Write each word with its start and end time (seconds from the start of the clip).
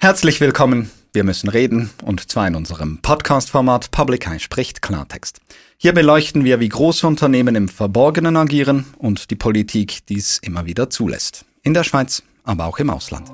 Herzlich 0.00 0.40
willkommen. 0.40 0.92
Wir 1.12 1.24
müssen 1.24 1.48
reden 1.48 1.90
und 2.04 2.30
zwar 2.30 2.46
in 2.46 2.54
unserem 2.54 2.98
Podcast-Format 2.98 3.90
Public 3.90 4.28
Eye 4.28 4.38
spricht 4.38 4.80
Klartext. 4.80 5.40
Hier 5.76 5.92
beleuchten 5.92 6.44
wir, 6.44 6.60
wie 6.60 6.68
große 6.68 7.04
Unternehmen 7.04 7.56
im 7.56 7.68
Verborgenen 7.68 8.36
agieren 8.36 8.86
und 8.98 9.32
die 9.32 9.34
Politik 9.34 10.06
dies 10.06 10.38
immer 10.38 10.66
wieder 10.66 10.88
zulässt. 10.88 11.44
In 11.64 11.74
der 11.74 11.82
Schweiz, 11.82 12.22
aber 12.44 12.66
auch 12.66 12.78
im 12.78 12.90
Ausland. 12.90 13.28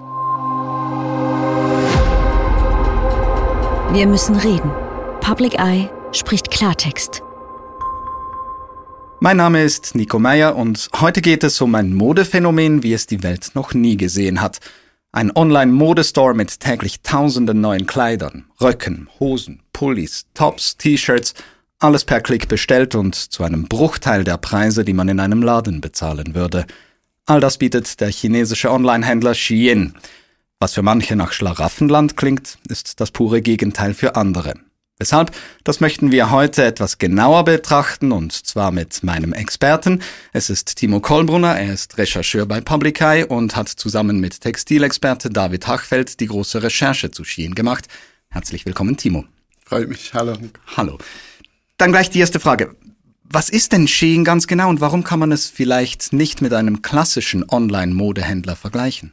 Wir 3.93 4.07
müssen 4.07 4.37
reden. 4.37 4.71
Public 5.21 5.59
Eye 5.59 5.91
spricht 6.13 6.51
Klartext. 6.51 7.23
Mein 9.21 9.37
Name 9.37 9.63
ist 9.63 9.95
Nico 9.95 10.19
Meyer 10.19 10.57
und 10.57 10.89
heute 10.99 11.21
geht 11.21 11.45
es 11.45 11.61
um 11.61 11.75
ein 11.75 11.93
Modephänomen, 11.93 12.83
wie 12.83 12.95
es 12.95 13.07
die 13.07 13.23
Welt 13.23 13.51
noch 13.53 13.75
nie 13.75 13.99
gesehen 13.99 14.41
hat– 14.41 14.61
ein 15.15 15.31
Online-Modestore 15.35 16.35
mit 16.35 16.59
täglich 16.59 17.03
tausenden 17.03 17.61
neuen 17.61 17.87
Kleidern, 17.87 18.47
Röcken, 18.61 19.09
Hosen, 19.21 19.63
Pullis, 19.73 20.27
Tops, 20.35 20.77
T-Shirts, 20.77 21.35
alles 21.79 22.05
per 22.05 22.21
Klick 22.21 22.49
bestellt 22.49 22.97
und 22.97 23.15
zu 23.15 23.45
einem 23.45 23.69
Bruchteil 23.69 24.25
der 24.25 24.39
Preise, 24.39 24.85
die 24.85 24.93
man 24.93 25.09
in 25.09 25.21
einem 25.21 25.43
Laden 25.43 25.81
bezahlen 25.81 26.35
würde. 26.35 26.67
All 27.27 27.41
das 27.41 27.59
bietet 27.59 28.01
der 28.01 28.11
chinesische 28.11 28.73
Online-Händler 28.73 29.35
Shein. 29.35 29.95
Was 30.59 30.75
für 30.75 30.83
manche 30.83 31.15
nach 31.15 31.33
Schlaraffenland 31.33 32.17
klingt, 32.17 32.59
ist 32.69 33.01
das 33.01 33.13
pure 33.13 33.41
Gegenteil 33.41 33.95
für 33.95 34.17
andere. 34.17 34.55
Weshalb? 34.99 35.33
Das 35.65 35.81
möchten 35.81 36.13
wir 36.13 36.31
heute 36.31 36.65
etwas 36.65 36.99
genauer 36.99 37.45
betrachten 37.45 38.13
und 38.13 38.33
zwar 38.33 38.71
mit 38.71 39.03
meinem 39.03 39.33
Experten. 39.33 40.01
Es 40.33 40.51
ist 40.51 40.77
Timo 40.77 41.01
Kollbrunner, 41.01 41.59
er 41.59 41.75
ist 41.75 41.99
Rechercheur 41.99 42.47
bei 42.47 42.61
Public 42.61 43.01
Eye 43.01 43.25
und 43.27 43.57
hat 43.57 43.69
zusammen 43.69 44.21
mit 44.21 44.41
Textilexperte 44.41 45.31
David 45.31 45.67
Hachfeld 45.67 46.21
die 46.21 46.27
große 46.27 46.63
Recherche 46.63 47.11
zu 47.11 47.25
Schien 47.25 47.57
gemacht. 47.57 47.89
Herzlich 48.29 48.67
willkommen, 48.67 48.97
Timo. 48.97 49.25
Freut 49.67 49.89
mich. 49.89 50.15
Hallo. 50.15 50.39
Hallo. 50.77 50.99
Dann 51.77 51.91
gleich 51.91 52.11
die 52.11 52.21
erste 52.21 52.39
Frage. 52.39 52.77
Was 53.25 53.49
ist 53.49 53.73
denn 53.73 53.89
Shein 53.89 54.23
ganz 54.23 54.47
genau 54.47 54.69
und 54.69 54.81
warum 54.81 55.03
kann 55.03 55.19
man 55.19 55.33
es 55.33 55.49
vielleicht 55.49 56.13
nicht 56.13 56.41
mit 56.41 56.53
einem 56.53 56.83
klassischen 56.83 57.45
Online-Modehändler 57.49 58.55
vergleichen? 58.55 59.13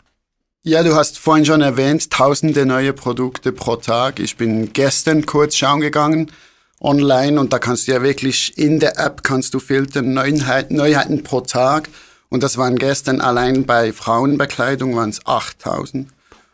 Ja, 0.63 0.83
du 0.83 0.93
hast 0.93 1.17
vorhin 1.17 1.43
schon 1.43 1.61
erwähnt, 1.61 2.11
tausende 2.11 2.67
neue 2.67 2.93
Produkte 2.93 3.51
pro 3.51 3.77
Tag. 3.77 4.19
Ich 4.19 4.37
bin 4.37 4.73
gestern 4.73 5.25
kurz 5.25 5.55
schauen 5.55 5.81
gegangen 5.81 6.31
online 6.79 7.39
und 7.39 7.51
da 7.51 7.57
kannst 7.57 7.87
du 7.87 7.93
ja 7.93 8.03
wirklich 8.03 8.59
in 8.59 8.79
der 8.79 8.99
App 8.99 9.23
kannst 9.23 9.55
du 9.55 9.59
filtern 9.59 10.13
Neuheiten, 10.13 10.75
Neuheiten 10.75 11.23
pro 11.23 11.41
Tag 11.41 11.89
und 12.29 12.43
das 12.43 12.59
waren 12.59 12.77
gestern 12.77 13.21
allein 13.21 13.65
bei 13.65 13.91
Frauenbekleidung 13.91 14.95
waren 14.95 15.09
es 15.09 15.25
8000 15.25 16.09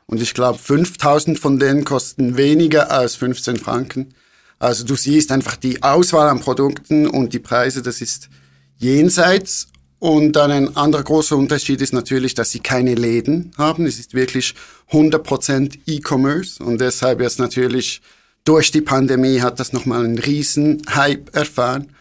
und 0.05 0.21
ich 0.21 0.33
glaube 0.33 0.57
5000 0.57 1.37
von 1.37 1.59
denen 1.59 1.83
kosten 1.83 2.37
weniger 2.37 2.89
als 2.89 3.15
15 3.15 3.57
Franken. 3.57 4.13
Also 4.57 4.85
du 4.85 4.95
siehst 4.95 5.33
einfach 5.33 5.57
die 5.57 5.83
Auswahl 5.83 6.29
an 6.29 6.39
Produkten 6.39 7.07
und 7.07 7.33
die 7.33 7.39
Preise, 7.39 7.81
das 7.81 7.99
ist 7.99 8.29
jenseits 8.77 9.67
und 9.99 10.33
dann 10.33 10.51
ein 10.51 10.75
anderer 10.75 11.03
großer 11.03 11.35
Unterschied 11.35 11.81
ist 11.81 11.93
natürlich, 11.93 12.35
dass 12.35 12.51
sie 12.51 12.59
keine 12.59 12.93
Läden 12.93 13.51
haben. 13.57 13.85
Es 13.85 13.99
ist 13.99 14.13
wirklich 14.13 14.53
100% 14.91 15.79
E-Commerce 15.87 16.63
und 16.63 16.79
deshalb 16.79 17.21
jetzt 17.21 17.39
natürlich 17.39 18.01
durch 18.43 18.71
die 18.71 18.81
Pandemie 18.81 19.41
hat 19.41 19.59
das 19.59 19.73
nochmal 19.73 20.05
einen 20.05 20.19
riesen 20.19 20.83
Hype 20.93 21.35
erfahren. 21.35 21.93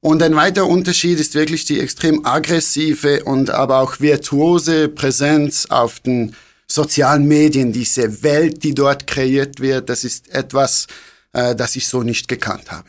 Und 0.00 0.20
ein 0.22 0.34
weiterer 0.34 0.66
Unterschied 0.66 1.20
ist 1.20 1.34
wirklich 1.34 1.64
die 1.64 1.78
extrem 1.78 2.26
aggressive 2.26 3.22
und 3.22 3.50
aber 3.50 3.78
auch 3.78 4.00
virtuose 4.00 4.88
Präsenz 4.88 5.66
auf 5.66 6.00
den 6.00 6.34
sozialen 6.66 7.26
Medien, 7.28 7.72
diese 7.72 8.24
Welt, 8.24 8.64
die 8.64 8.74
dort 8.74 9.06
kreiert 9.06 9.60
wird. 9.60 9.88
Das 9.88 10.02
ist 10.02 10.28
etwas, 10.34 10.88
äh, 11.32 11.54
das 11.54 11.76
ich 11.76 11.86
so 11.86 12.02
nicht 12.02 12.26
gekannt 12.26 12.72
habe. 12.72 12.88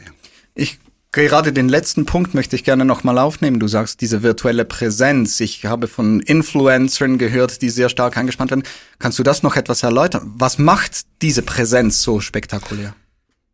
Ich 0.56 0.80
Gerade 1.14 1.53
den 1.53 1.69
letzten 1.69 2.06
Punkt 2.06 2.33
möchte 2.33 2.56
ich 2.56 2.64
gerne 2.64 2.86
nochmal 2.86 3.19
aufnehmen. 3.19 3.59
Du 3.59 3.68
sagst 3.68 4.01
diese 4.01 4.24
virtuelle 4.24 4.66
Präsenz. 4.66 5.40
Ich 5.41 5.63
habe 5.63 5.88
von 5.88 6.22
Influencern 6.22 7.19
gehört, 7.19 7.62
die 7.62 7.69
sehr 7.69 7.90
stark 7.90 8.18
angespannt 8.18 8.50
werden. 8.50 8.63
Kannst 8.97 9.19
du 9.19 9.23
das 9.23 9.44
noch 9.44 9.56
etwas 9.56 9.84
erläutern? 9.84 10.34
Was 10.38 10.57
macht 10.57 11.02
diese 11.22 11.44
Präsenz 11.44 12.02
so 12.02 12.19
spektakulär? 12.19 12.96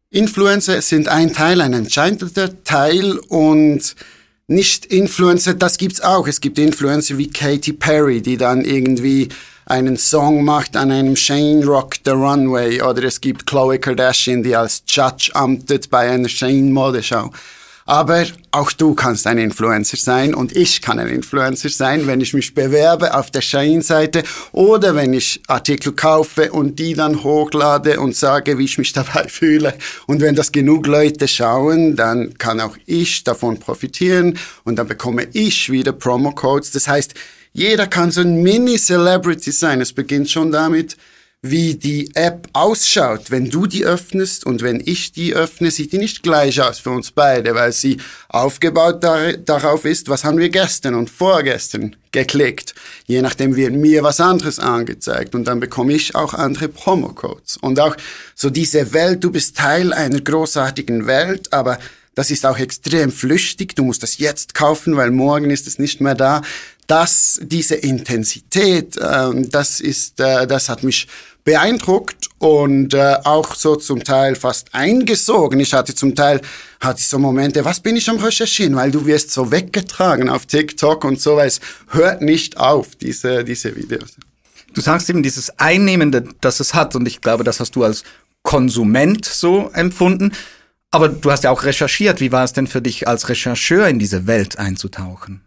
Influencer 0.09 0.81
sind 0.81 1.09
ein 1.09 1.33
Teil, 1.33 1.59
ein 1.59 1.73
entscheidender 1.73 2.63
Teil 2.63 3.17
und 3.27 3.93
nicht 4.47 4.85
Influencer, 4.85 5.53
das 5.53 5.77
gibt's 5.77 5.99
auch. 5.99 6.29
Es 6.29 6.39
gibt 6.39 6.57
Influencer 6.57 7.17
wie 7.17 7.29
Katy 7.29 7.73
Perry, 7.73 8.21
die 8.21 8.37
dann 8.37 8.63
irgendwie 8.63 9.27
einen 9.69 9.97
Song 9.97 10.43
macht 10.43 10.75
an 10.75 10.91
einem 10.91 11.15
Shane 11.15 11.63
Rock 11.63 11.95
the 12.03 12.11
Runway 12.11 12.81
oder 12.81 13.03
es 13.03 13.21
gibt 13.21 13.45
Chloe 13.45 13.77
Kardashian, 13.77 14.41
die 14.41 14.55
als 14.55 14.83
Judge 14.87 15.29
amtet 15.33 15.91
bei 15.91 16.09
einer 16.09 16.27
Shane 16.27 16.71
Modeschau. 16.71 17.31
Aber 17.85 18.25
auch 18.51 18.71
du 18.71 18.93
kannst 18.93 19.25
ein 19.25 19.37
Influencer 19.37 19.97
sein 19.97 20.35
und 20.35 20.55
ich 20.55 20.81
kann 20.81 20.99
ein 20.99 21.07
Influencer 21.07 21.69
sein, 21.69 22.05
wenn 22.07 22.21
ich 22.21 22.33
mich 22.33 22.53
bewerbe 22.53 23.15
auf 23.15 23.31
der 23.31 23.41
Shine-Seite 23.41 24.23
oder 24.51 24.93
wenn 24.93 25.13
ich 25.13 25.41
Artikel 25.47 25.93
kaufe 25.93 26.51
und 26.51 26.77
die 26.77 26.93
dann 26.93 27.23
hochlade 27.23 27.99
und 27.99 28.15
sage, 28.15 28.57
wie 28.59 28.65
ich 28.65 28.77
mich 28.77 28.93
dabei 28.93 29.25
fühle. 29.27 29.75
Und 30.05 30.21
wenn 30.21 30.35
das 30.35 30.51
genug 30.51 30.85
Leute 30.85 31.27
schauen, 31.27 31.95
dann 31.95 32.37
kann 32.37 32.59
auch 32.59 32.77
ich 32.85 33.23
davon 33.23 33.59
profitieren 33.59 34.37
und 34.63 34.77
dann 34.77 34.87
bekomme 34.87 35.27
ich 35.33 35.71
wieder 35.71 35.91
Promo-Codes. 35.91 36.71
Das 36.71 36.87
heißt, 36.87 37.15
jeder 37.53 37.87
kann 37.87 38.11
so 38.11 38.21
ein 38.21 38.41
Mini-Celebrity 38.41 39.51
sein. 39.51 39.81
Es 39.81 39.93
beginnt 39.93 40.29
schon 40.29 40.51
damit, 40.51 40.97
wie 41.41 41.75
die 41.75 42.11
App 42.15 42.49
ausschaut. 42.51 43.31
Wenn 43.31 43.49
du 43.49 43.65
die 43.65 43.85
öffnest 43.85 44.45
und 44.45 44.61
wenn 44.61 44.81
ich 44.83 45.13
die 45.13 45.33
öffne, 45.33 45.71
sieht 45.71 45.93
die 45.93 45.97
nicht 45.97 46.21
gleich 46.21 46.61
aus 46.61 46.79
für 46.79 46.89
uns 46.89 47.11
beide, 47.11 47.55
weil 47.55 47.71
sie 47.71 47.97
aufgebaut 48.27 49.03
dar 49.03 49.33
darauf 49.33 49.85
ist, 49.85 50.09
was 50.09 50.25
haben 50.25 50.37
wir 50.37 50.49
gestern 50.49 50.95
und 50.95 51.09
vorgestern 51.09 51.95
geklickt. 52.11 52.75
Je 53.07 53.21
nachdem 53.21 53.55
wird 53.55 53.73
mir 53.73 54.03
was 54.03 54.19
anderes 54.19 54.59
angezeigt 54.59 55.33
und 55.33 55.45
dann 55.45 55.61
bekomme 55.61 55.93
ich 55.93 56.13
auch 56.13 56.33
andere 56.33 56.67
Promo-Codes. 56.67 57.57
Und 57.57 57.79
auch 57.79 57.95
so 58.35 58.49
diese 58.49 58.91
Welt, 58.93 59.23
du 59.23 59.31
bist 59.31 59.55
Teil 59.55 59.93
einer 59.93 60.19
großartigen 60.19 61.07
Welt, 61.07 61.53
aber 61.53 61.79
das 62.15 62.31
ist 62.31 62.45
auch 62.45 62.59
extrem 62.59 63.13
flüchtig. 63.13 63.77
Du 63.77 63.85
musst 63.85 64.03
das 64.03 64.17
jetzt 64.17 64.53
kaufen, 64.53 64.97
weil 64.97 65.11
morgen 65.11 65.51
ist 65.51 65.67
es 65.67 65.79
nicht 65.79 66.01
mehr 66.01 66.15
da 66.15 66.41
dass 66.89 67.39
diese 67.43 67.75
Intensität, 67.75 68.97
äh, 68.97 69.29
das 69.49 69.79
ist, 69.79 70.19
äh, 70.19 70.47
das 70.47 70.69
hat 70.69 70.83
mich 70.83 71.07
beeindruckt 71.43 72.29
und 72.39 72.95
äh, 72.95 73.15
auch 73.23 73.53
so 73.53 73.75
zum 73.75 74.03
Teil 74.03 74.35
fast 74.35 74.73
eingesogen. 74.73 75.59
Ich 75.59 75.73
hatte 75.73 75.93
zum 75.93 76.15
Teil 76.15 76.41
hatte 76.79 76.99
ich 76.99 77.07
so 77.07 77.19
Momente, 77.19 77.63
was 77.63 77.79
bin 77.79 77.95
ich 77.95 78.09
am 78.09 78.17
Recherchieren, 78.17 78.75
weil 78.75 78.89
du 78.89 79.05
wirst 79.05 79.31
so 79.31 79.51
weggetragen 79.51 80.29
auf 80.29 80.47
TikTok 80.47 81.03
und 81.03 81.21
so, 81.21 81.35
weil 81.35 81.47
es 81.47 81.59
hört 81.89 82.23
nicht 82.23 82.57
auf, 82.57 82.95
diese, 82.95 83.43
diese 83.43 83.75
Videos. 83.75 84.15
Du 84.73 84.81
sagst 84.81 85.09
eben 85.11 85.21
dieses 85.21 85.59
Einnehmende, 85.59 86.23
das 86.41 86.59
es 86.59 86.73
hat 86.73 86.95
und 86.95 87.07
ich 87.07 87.21
glaube, 87.21 87.43
das 87.43 87.59
hast 87.59 87.75
du 87.75 87.83
als 87.83 88.03
Konsument 88.41 89.25
so 89.25 89.69
empfunden. 89.73 90.31
Aber 90.89 91.07
du 91.07 91.31
hast 91.31 91.43
ja 91.43 91.51
auch 91.51 91.63
recherchiert. 91.63 92.19
Wie 92.19 92.31
war 92.31 92.43
es 92.43 92.53
denn 92.53 92.65
für 92.65 92.81
dich 92.81 93.07
als 93.07 93.29
Rechercheur 93.29 93.87
in 93.87 93.99
diese 93.99 94.25
Welt 94.25 94.57
einzutauchen? 94.57 95.41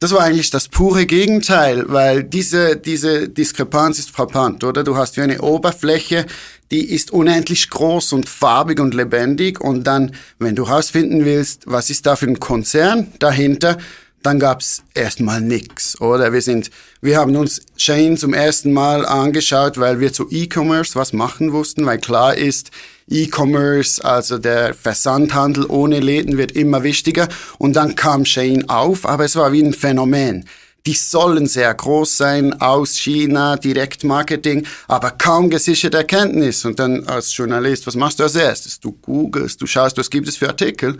Das 0.00 0.12
war 0.12 0.20
eigentlich 0.20 0.50
das 0.50 0.68
pure 0.68 1.06
Gegenteil, 1.06 1.84
weil 1.88 2.22
diese, 2.22 2.76
diese 2.76 3.28
Diskrepanz 3.28 3.98
ist 3.98 4.10
frappant, 4.10 4.62
oder? 4.62 4.84
Du 4.84 4.96
hast 4.96 5.16
wie 5.16 5.22
eine 5.22 5.40
Oberfläche, 5.42 6.24
die 6.70 6.88
ist 6.88 7.10
unendlich 7.10 7.68
groß 7.68 8.12
und 8.12 8.28
farbig 8.28 8.78
und 8.78 8.94
lebendig 8.94 9.60
und 9.60 9.84
dann, 9.84 10.14
wenn 10.38 10.54
du 10.54 10.68
herausfinden 10.68 11.24
willst, 11.24 11.62
was 11.66 11.90
ist 11.90 12.06
da 12.06 12.14
für 12.14 12.26
ein 12.26 12.38
Konzern 12.38 13.12
dahinter, 13.18 13.78
dann 14.22 14.38
gab's 14.38 14.82
erstmal 14.94 15.40
nix, 15.40 16.00
oder? 16.00 16.32
Wir 16.32 16.42
sind, 16.42 16.70
wir 17.00 17.18
haben 17.18 17.36
uns 17.36 17.62
Shane 17.76 18.16
zum 18.16 18.34
ersten 18.34 18.72
Mal 18.72 19.06
angeschaut, 19.06 19.78
weil 19.78 20.00
wir 20.00 20.12
zu 20.12 20.28
E-Commerce 20.30 20.96
was 20.96 21.12
machen 21.12 21.52
wussten, 21.52 21.86
weil 21.86 21.98
klar 21.98 22.36
ist, 22.36 22.70
E-Commerce, 23.10 24.04
also 24.04 24.38
der 24.38 24.74
Versandhandel 24.74 25.66
ohne 25.68 26.00
Läden 26.00 26.36
wird 26.36 26.52
immer 26.52 26.82
wichtiger. 26.82 27.28
Und 27.58 27.74
dann 27.74 27.94
kam 27.94 28.24
Shane 28.24 28.68
auf, 28.68 29.06
aber 29.06 29.24
es 29.24 29.36
war 29.36 29.52
wie 29.52 29.62
ein 29.62 29.72
Phänomen. 29.72 30.44
Die 30.86 30.94
sollen 30.94 31.46
sehr 31.46 31.72
groß 31.74 32.16
sein, 32.16 32.60
aus 32.60 32.96
China, 32.96 33.56
Direktmarketing, 33.56 34.66
aber 34.86 35.10
kaum 35.10 35.50
gesicherte 35.50 35.98
Erkenntnis. 35.98 36.64
Und 36.64 36.78
dann 36.78 37.04
als 37.06 37.36
Journalist, 37.36 37.86
was 37.86 37.94
machst 37.94 38.18
du 38.18 38.22
als 38.24 38.34
erstes? 38.34 38.80
Du 38.80 38.92
googelst, 38.92 39.60
du 39.60 39.66
schaust, 39.66 39.96
was 39.98 40.10
gibt 40.10 40.28
es 40.28 40.36
für 40.36 40.48
Artikel. 40.48 40.96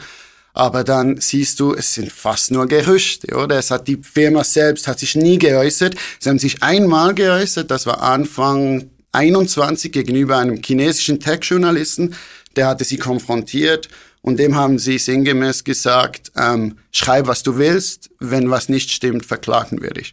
Aber 0.58 0.82
dann 0.82 1.20
siehst 1.20 1.60
du, 1.60 1.72
es 1.72 1.94
sind 1.94 2.10
fast 2.10 2.50
nur 2.50 2.66
Gerüchte, 2.66 3.36
oder? 3.36 3.60
Es 3.60 3.70
hat 3.70 3.86
die 3.86 3.96
Firma 4.02 4.42
selbst 4.42 4.88
hat 4.88 4.98
sich 4.98 5.14
nie 5.14 5.38
geäußert. 5.38 5.94
Sie 6.18 6.28
haben 6.28 6.40
sich 6.40 6.64
einmal 6.64 7.14
geäußert, 7.14 7.70
das 7.70 7.86
war 7.86 8.02
Anfang 8.02 8.90
21 9.12 9.92
gegenüber 9.92 10.36
einem 10.38 10.60
chinesischen 10.60 11.20
Tech-Journalisten, 11.20 12.16
der 12.56 12.66
hatte 12.66 12.82
sie 12.82 12.96
konfrontiert 12.96 13.88
und 14.20 14.40
dem 14.40 14.56
haben 14.56 14.80
sie 14.80 14.98
sinngemäß 14.98 15.62
gesagt, 15.62 16.32
ähm, 16.36 16.78
schreib, 16.90 17.28
was 17.28 17.44
du 17.44 17.56
willst, 17.56 18.10
wenn 18.18 18.50
was 18.50 18.68
nicht 18.68 18.90
stimmt, 18.90 19.24
verklagen 19.24 19.80
wir 19.80 19.90
dich. 19.90 20.12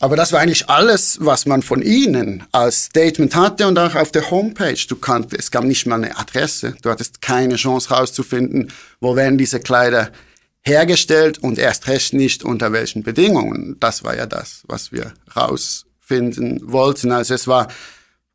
Aber 0.00 0.14
das 0.14 0.32
war 0.32 0.40
eigentlich 0.40 0.68
alles, 0.68 1.18
was 1.20 1.44
man 1.44 1.62
von 1.62 1.82
ihnen 1.82 2.44
als 2.52 2.84
Statement 2.84 3.34
hatte 3.34 3.66
und 3.66 3.78
auch 3.78 3.96
auf 3.96 4.12
der 4.12 4.30
Homepage. 4.30 4.78
Du 4.88 4.94
kannst, 4.94 5.34
es 5.34 5.50
gab 5.50 5.64
nicht 5.64 5.86
mal 5.86 5.96
eine 5.96 6.16
Adresse. 6.16 6.76
Du 6.82 6.90
hattest 6.90 7.20
keine 7.20 7.56
Chance 7.56 7.90
herauszufinden, 7.90 8.72
wo 9.00 9.16
werden 9.16 9.38
diese 9.38 9.58
Kleider 9.58 10.12
hergestellt 10.62 11.38
und 11.38 11.58
erst 11.58 11.88
recht 11.88 12.14
nicht 12.14 12.44
unter 12.44 12.72
welchen 12.72 13.02
Bedingungen. 13.02 13.76
Das 13.80 14.04
war 14.04 14.16
ja 14.16 14.26
das, 14.26 14.62
was 14.68 14.92
wir 14.92 15.14
rausfinden 15.34 16.60
wollten. 16.70 17.10
Also 17.10 17.34
es 17.34 17.48
war 17.48 17.66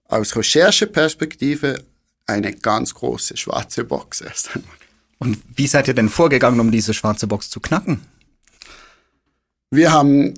aus 0.06 0.36
Rechercheperspektive 0.36 1.86
eine 2.26 2.54
ganz 2.54 2.94
große 2.94 3.38
schwarze 3.38 3.86
Box 3.86 4.20
erst 4.20 4.56
einmal. 4.56 4.76
Und 5.20 5.38
wie 5.56 5.68
seid 5.68 5.88
ihr 5.88 5.94
denn 5.94 6.10
vorgegangen, 6.10 6.60
um 6.60 6.72
diese 6.72 6.94
schwarze 6.94 7.28
Box 7.28 7.50
zu 7.50 7.62
knacken? 7.62 8.02
Wir 9.72 9.94
haben 9.94 10.34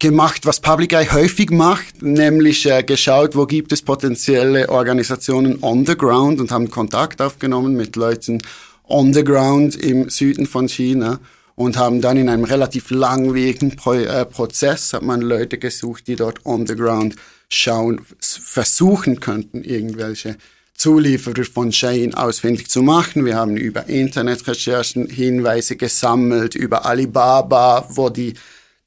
gemacht, 0.00 0.46
was 0.46 0.60
Public 0.60 0.94
Eye 0.94 1.12
häufig 1.12 1.50
macht, 1.50 2.02
nämlich 2.02 2.66
äh, 2.66 2.82
geschaut, 2.82 3.36
wo 3.36 3.46
gibt 3.46 3.70
es 3.70 3.82
potenzielle 3.82 4.68
Organisationen 4.70 5.62
on 5.62 5.86
the 5.86 5.96
ground 5.96 6.40
und 6.40 6.50
haben 6.50 6.70
Kontakt 6.70 7.20
aufgenommen 7.20 7.76
mit 7.76 7.96
Leuten 7.96 8.40
on 8.88 9.12
the 9.12 9.22
ground 9.22 9.76
im 9.76 10.08
Süden 10.08 10.46
von 10.46 10.68
China 10.68 11.20
und 11.54 11.76
haben 11.76 12.00
dann 12.00 12.16
in 12.16 12.30
einem 12.30 12.44
relativ 12.44 12.90
langwierigen 12.90 13.76
Pro 13.76 13.92
äh, 13.92 14.24
Prozess 14.24 14.94
hat 14.94 15.02
man 15.02 15.20
Leute 15.20 15.58
gesucht, 15.58 16.06
die 16.06 16.16
dort 16.16 16.46
on 16.46 16.66
the 16.66 16.74
ground 16.74 17.16
schauen, 17.50 18.00
versuchen 18.20 19.20
könnten, 19.20 19.62
irgendwelche 19.62 20.36
Zulieferer 20.74 21.44
von 21.44 21.72
Shein 21.72 22.14
ausfindig 22.14 22.70
zu 22.70 22.82
machen. 22.82 23.26
Wir 23.26 23.36
haben 23.36 23.58
über 23.58 23.86
Internetrecherchen 23.86 25.10
Hinweise 25.10 25.76
gesammelt, 25.76 26.54
über 26.54 26.86
Alibaba, 26.86 27.86
wo 27.90 28.08
die 28.08 28.32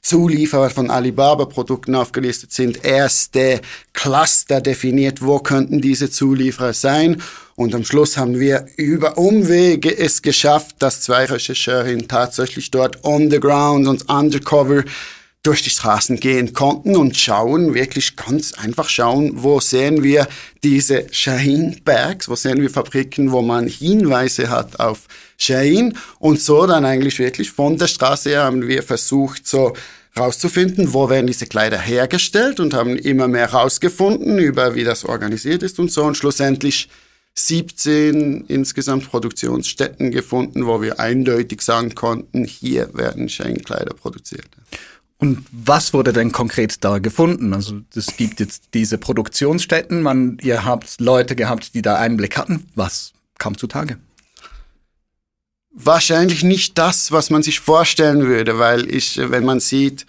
Zulieferer 0.03 0.69
von 0.69 0.91
Alibaba-Produkten 0.91 1.95
aufgelistet 1.95 2.51
sind, 2.51 2.83
erste 2.83 3.61
Cluster 3.94 4.59
definiert, 4.59 5.21
wo 5.21 5.39
könnten 5.39 5.79
diese 5.79 6.11
Zulieferer 6.11 6.73
sein. 6.73 7.21
Und 7.55 7.73
am 7.73 7.85
Schluss 7.85 8.17
haben 8.17 8.38
wir 8.38 8.67
über 8.75 9.17
Umwege 9.17 9.97
es 9.97 10.21
geschafft, 10.21 10.75
dass 10.79 11.01
zwei 11.01 11.23
Rechercheurinnen 11.23 12.09
tatsächlich 12.09 12.69
dort 12.69 13.05
on 13.05 13.31
the 13.31 13.39
ground 13.39 13.88
und 13.88 14.09
undercover 14.09 14.83
durch 15.43 15.61
die 15.61 15.69
Straßen 15.69 16.19
gehen 16.21 16.53
konnten 16.53 16.95
und 16.95 17.17
schauen, 17.17 17.73
wirklich 17.73 18.15
ganz 18.15 18.53
einfach 18.53 18.87
schauen, 18.87 19.43
wo 19.43 19.59
sehen 19.59 20.01
wir 20.01 20.27
diese 20.63 21.05
Shaheen-Bags, 21.11 22.29
wo 22.29 22.35
sehen 22.35 22.61
wir 22.61 22.69
Fabriken, 22.69 23.33
wo 23.33 23.41
man 23.41 23.67
Hinweise 23.67 24.49
hat 24.49 24.79
auf 24.79 25.01
Shaheen 25.37 25.97
und 26.19 26.39
so 26.39 26.65
dann 26.65 26.85
eigentlich 26.85 27.19
wirklich 27.19 27.51
von 27.51 27.77
der 27.77 27.87
Straße 27.87 28.29
her 28.29 28.43
haben 28.43 28.67
wir 28.67 28.83
versucht, 28.83 29.45
so 29.45 29.73
rauszufinden, 30.17 30.93
wo 30.93 31.09
werden 31.09 31.27
diese 31.27 31.45
Kleider 31.45 31.79
hergestellt 31.79 32.61
und 32.61 32.73
haben 32.73 32.95
immer 32.95 33.27
mehr 33.27 33.51
rausgefunden 33.51 34.39
über 34.39 34.75
wie 34.75 34.85
das 34.85 35.03
organisiert 35.03 35.61
ist 35.61 35.77
und 35.77 35.91
so 35.91 36.03
und 36.03 36.15
schlussendlich 36.15 36.87
17 37.35 38.45
insgesamt 38.47 39.09
Produktionsstätten 39.09 40.11
gefunden, 40.11 40.67
wo 40.67 40.81
wir 40.81 40.99
eindeutig 40.99 41.61
sagen 41.61 41.95
konnten, 41.95 42.45
hier 42.45 42.93
werden 42.93 43.27
Shane-Kleider 43.27 43.95
produziert. 43.95 44.47
Und 45.23 45.45
was 45.53 45.93
wurde 45.93 46.11
denn 46.11 46.33
konkret 46.33 46.83
da 46.83 46.97
gefunden? 46.97 47.53
Also 47.53 47.79
es 47.95 48.17
gibt 48.17 48.41
jetzt 48.41 48.73
diese 48.73 48.97
Produktionsstätten, 48.97 50.01
man, 50.01 50.37
ihr 50.41 50.65
habt 50.65 50.99
Leute 50.99 51.37
gehabt, 51.37 51.75
die 51.75 51.81
da 51.81 51.95
Einblick 51.95 52.37
hatten. 52.37 52.65
Was 52.75 53.13
kam 53.37 53.57
zutage? 53.57 53.95
Wahrscheinlich 55.71 56.43
nicht 56.43 56.77
das, 56.77 57.13
was 57.13 57.29
man 57.29 57.41
sich 57.41 57.61
vorstellen 57.61 58.27
würde, 58.27 58.59
weil 58.59 58.93
ich, 58.93 59.17
wenn 59.17 59.45
man 59.45 59.61
sieht, 59.61 60.05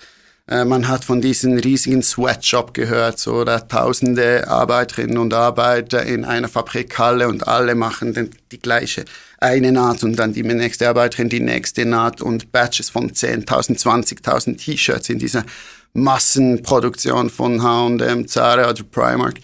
äh, 0.48 0.64
man 0.64 0.88
hat 0.88 1.04
von 1.04 1.20
diesen 1.20 1.60
riesigen 1.60 2.02
Sweatshop 2.02 2.74
gehört, 2.74 3.20
so 3.20 3.34
oder 3.34 3.68
tausende 3.68 4.48
Arbeiterinnen 4.48 5.18
und 5.18 5.32
Arbeiter 5.32 6.02
in 6.02 6.24
einer 6.24 6.48
Fabrikhalle 6.48 7.28
und 7.28 7.46
alle 7.46 7.76
machen 7.76 8.14
den, 8.14 8.30
die 8.50 8.58
gleiche 8.58 9.04
eine 9.44 9.72
Naht 9.72 10.02
und 10.02 10.16
dann 10.16 10.32
die 10.32 10.42
nächste 10.42 10.88
Arbeiterin 10.88 11.28
die 11.28 11.40
nächste 11.40 11.84
Naht 11.84 12.22
und 12.22 12.50
Batches 12.50 12.88
von 12.90 13.10
10.000, 13.10 13.78
20.000 13.78 14.56
T-Shirts 14.56 15.10
in 15.10 15.18
dieser 15.18 15.44
Massenproduktion 15.92 17.30
von 17.30 17.62
H&M, 17.62 18.26
Zara 18.26 18.70
oder 18.70 18.82
Primark. 18.82 19.34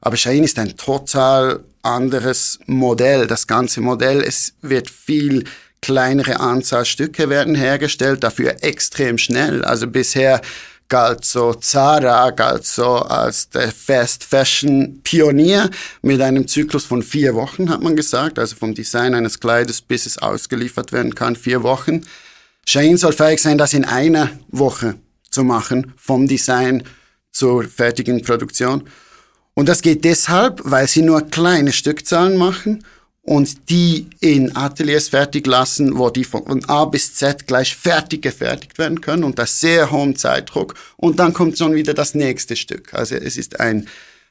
Aber 0.00 0.16
Shein 0.16 0.44
ist 0.44 0.58
ein 0.58 0.76
total 0.76 1.64
anderes 1.82 2.60
Modell. 2.66 3.26
Das 3.26 3.46
ganze 3.46 3.80
Modell, 3.80 4.22
es 4.22 4.54
wird 4.62 4.88
viel 4.88 5.44
kleinere 5.82 6.40
Anzahl 6.40 6.84
Stücke 6.84 7.28
werden 7.28 7.54
hergestellt, 7.54 8.22
dafür 8.22 8.56
extrem 8.62 9.18
schnell. 9.18 9.64
Also 9.64 9.86
bisher 9.88 10.40
galt 10.88 11.24
so 11.24 11.54
Zara, 11.54 12.30
galt 12.30 12.66
so 12.66 12.96
als 12.96 13.50
der 13.50 13.70
Fast 13.70 14.24
Fashion 14.24 15.00
Pionier 15.02 15.70
mit 16.02 16.20
einem 16.20 16.48
Zyklus 16.48 16.84
von 16.84 17.02
vier 17.02 17.34
Wochen, 17.34 17.70
hat 17.70 17.82
man 17.82 17.96
gesagt. 17.96 18.38
Also 18.38 18.56
vom 18.56 18.74
Design 18.74 19.14
eines 19.14 19.40
Kleides 19.40 19.80
bis 19.82 20.06
es 20.06 20.18
ausgeliefert 20.18 20.92
werden 20.92 21.14
kann, 21.14 21.36
vier 21.36 21.62
Wochen. 21.62 22.02
Shane 22.66 22.96
soll 22.96 23.12
fähig 23.12 23.40
sein, 23.40 23.58
das 23.58 23.74
in 23.74 23.84
einer 23.84 24.30
Woche 24.48 24.96
zu 25.30 25.44
machen, 25.44 25.92
vom 25.96 26.26
Design 26.26 26.82
zur 27.32 27.64
fertigen 27.64 28.22
Produktion. 28.22 28.88
Und 29.54 29.68
das 29.68 29.82
geht 29.82 30.04
deshalb, 30.04 30.60
weil 30.64 30.86
sie 30.86 31.02
nur 31.02 31.22
kleine 31.22 31.72
Stückzahlen 31.72 32.36
machen 32.36 32.84
und 33.28 33.68
die 33.68 34.06
in 34.20 34.56
Ateliers 34.56 35.10
fertig 35.10 35.46
lassen, 35.46 35.98
wo 35.98 36.08
die 36.08 36.24
von 36.24 36.64
A 36.64 36.86
bis 36.86 37.14
Z 37.14 37.46
gleich 37.46 37.76
fertig 37.76 38.22
gefertigt 38.22 38.78
werden 38.78 39.02
können 39.02 39.22
und 39.22 39.38
das 39.38 39.60
sehr 39.60 39.90
hohem 39.90 40.16
Zeitdruck. 40.16 40.74
Und 40.96 41.18
dann 41.18 41.34
kommt 41.34 41.58
schon 41.58 41.74
wieder 41.74 41.92
das 41.92 42.14
nächste 42.14 42.56
Stück. 42.56 42.94
Also 42.94 43.16
es 43.16 43.36
ist 43.36 43.60
ein 43.60 43.86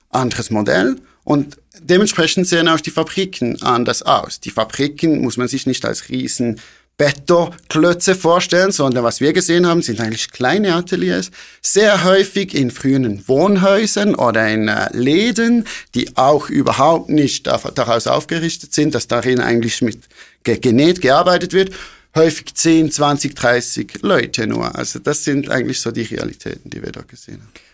anderes 0.09 0.49
Modell 0.49 0.95
und 1.23 1.57
dementsprechend 1.79 2.47
sehen 2.47 2.67
auch 2.67 2.79
die 2.79 2.89
Fabriken 2.89 3.61
anders 3.61 4.01
aus. 4.01 4.39
Die 4.39 4.49
Fabriken 4.49 5.21
muss 5.21 5.37
man 5.37 5.47
sich 5.47 5.67
nicht 5.67 5.85
als 5.85 6.09
riesen 6.09 6.59
Betonklötze 6.97 8.15
vorstellen, 8.15 8.71
sondern 8.71 9.03
was 9.03 9.21
wir 9.21 9.31
gesehen 9.31 9.67
haben, 9.67 9.83
sind 9.83 10.01
eigentlich 10.01 10.31
kleine 10.31 10.73
Ateliers, 10.73 11.29
sehr 11.61 12.03
häufig 12.03 12.55
in 12.55 12.71
frühen 12.71 13.27
Wohnhäusern 13.27 14.15
oder 14.15 14.47
in 14.47 14.67
äh, 14.67 14.89
Läden, 14.93 15.65
die 15.93 16.17
auch 16.17 16.49
überhaupt 16.49 17.09
nicht 17.09 17.45
daraus 17.45 18.07
aufgerichtet 18.07 18.73
sind, 18.73 18.95
dass 18.95 19.07
darin 19.07 19.39
eigentlich 19.39 19.81
mit 19.83 19.99
genäht 20.43 21.01
gearbeitet 21.01 21.53
wird. 21.53 21.71
Häufig 22.15 22.55
10, 22.55 22.91
20, 22.91 23.35
30 23.35 24.01
Leute 24.01 24.47
nur. 24.47 24.75
Also 24.75 24.97
das 24.97 25.23
sind 25.23 25.51
eigentlich 25.51 25.79
so 25.79 25.91
die 25.91 26.03
Realitäten, 26.03 26.69
die 26.69 26.81
wir 26.81 26.91
da 26.91 27.01
gesehen 27.01 27.41
haben. 27.41 27.66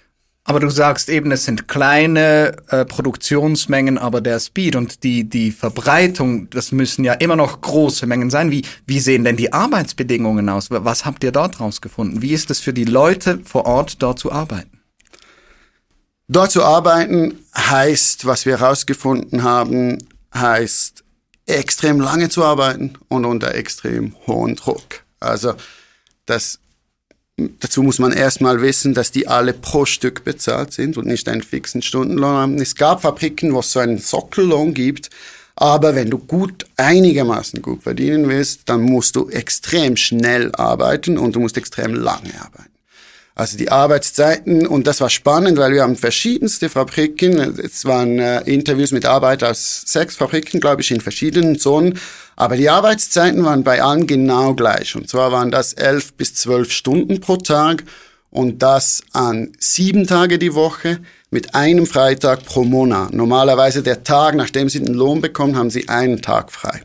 Aber 0.45 0.59
du 0.59 0.69
sagst 0.69 1.07
eben, 1.07 1.31
es 1.31 1.45
sind 1.45 1.69
kleine 1.69 2.57
äh, 2.67 2.83
Produktionsmengen, 2.83 3.97
aber 3.97 4.19
der 4.19 4.39
Speed 4.41 4.75
und 4.75 5.03
die, 5.03 5.23
die 5.23 5.51
Verbreitung, 5.51 6.50
das 6.50 6.73
müssen 6.73 7.05
ja 7.05 7.13
immer 7.13 7.38
noch 7.38 7.62
große 7.62 8.05
Mengen 8.07 8.29
sein. 8.29 8.51
Wie, 8.51 8.65
wie 8.85 9.00
sehen 9.00 9.23
denn 9.23 9.38
die 9.38 9.53
Arbeitsbedingungen 9.53 10.50
aus? 10.50 10.69
Was 10.69 11.05
habt 11.05 11.23
ihr 11.23 11.31
dort 11.31 11.62
rausgefunden? 11.62 12.21
Wie 12.21 12.33
ist 12.33 12.51
es 12.51 12.59
für 12.59 12.73
die 12.73 12.83
Leute 12.83 13.39
vor 13.45 13.65
Ort, 13.65 14.01
dort 14.03 14.19
zu 14.19 14.33
arbeiten? 14.33 14.81
Dort 16.27 16.51
zu 16.51 16.63
arbeiten 16.63 17.39
heißt, 17.55 18.25
was 18.25 18.45
wir 18.45 18.59
herausgefunden 18.59 19.43
haben, 19.43 19.97
heißt 20.33 21.03
extrem 21.45 22.01
lange 22.01 22.27
zu 22.27 22.43
arbeiten 22.43 22.93
und 23.07 23.23
unter 23.23 23.55
extrem 23.55 24.15
hohem 24.27 24.55
Druck. 24.55 25.03
Also 25.19 25.53
das 26.25 26.59
Dazu 27.37 27.81
muss 27.81 27.97
man 27.97 28.11
erstmal 28.11 28.61
wissen, 28.61 28.93
dass 28.93 29.11
die 29.11 29.27
alle 29.27 29.53
pro 29.53 29.85
Stück 29.85 30.23
bezahlt 30.23 30.71
sind 30.71 30.97
und 30.97 31.07
nicht 31.07 31.27
einen 31.27 31.41
fixen 31.41 31.81
Stundenlohn 31.81 32.35
haben. 32.35 32.61
Es 32.61 32.75
gab 32.75 33.01
Fabriken, 33.01 33.53
wo 33.53 33.59
es 33.59 33.71
so 33.71 33.79
einen 33.79 33.97
Sockellohn 33.97 34.75
gibt, 34.75 35.09
aber 35.55 35.95
wenn 35.95 36.11
du 36.11 36.19
gut, 36.19 36.65
einigermaßen 36.77 37.61
gut 37.61 37.83
verdienen 37.83 38.27
willst, 38.27 38.69
dann 38.69 38.81
musst 38.81 39.15
du 39.15 39.29
extrem 39.29 39.97
schnell 39.97 40.51
arbeiten 40.53 41.17
und 41.17 41.35
du 41.35 41.39
musst 41.39 41.57
extrem 41.57 41.95
lange 41.95 42.33
arbeiten. 42.39 42.73
Also 43.35 43.57
die 43.57 43.71
Arbeitszeiten, 43.71 44.67
und 44.67 44.85
das 44.85 45.01
war 45.01 45.09
spannend, 45.09 45.57
weil 45.57 45.73
wir 45.73 45.81
haben 45.81 45.95
verschiedenste 45.95 46.69
Fabriken, 46.69 47.39
es 47.59 47.83
waren 47.83 48.19
äh, 48.19 48.41
Interviews 48.41 48.91
mit 48.91 49.05
Arbeitern 49.05 49.49
aus 49.49 49.81
sechs 49.87 50.17
Fabriken, 50.17 50.59
glaube 50.59 50.81
ich, 50.81 50.91
in 50.91 51.01
verschiedenen 51.01 51.57
Zonen, 51.57 51.99
aber 52.35 52.57
die 52.57 52.69
Arbeitszeiten 52.69 53.43
waren 53.43 53.63
bei 53.63 53.81
allen 53.81 54.05
genau 54.05 54.53
gleich. 54.53 54.95
Und 54.95 55.09
zwar 55.09 55.31
waren 55.31 55.49
das 55.49 55.73
elf 55.73 56.13
bis 56.13 56.35
zwölf 56.35 56.71
Stunden 56.71 57.21
pro 57.21 57.37
Tag 57.37 57.83
und 58.29 58.61
das 58.61 59.03
an 59.13 59.51
sieben 59.59 60.05
Tage 60.05 60.37
die 60.37 60.53
Woche 60.53 60.99
mit 61.31 61.55
einem 61.55 61.87
Freitag 61.87 62.45
pro 62.45 62.63
Monat. 62.63 63.13
Normalerweise 63.13 63.81
der 63.81 64.03
Tag, 64.03 64.35
nachdem 64.35 64.69
sie 64.69 64.83
den 64.83 64.93
Lohn 64.93 65.21
bekommen, 65.21 65.55
haben 65.55 65.71
sie 65.71 65.89
einen 65.89 66.21
Tag 66.21 66.51
frei. 66.51 66.81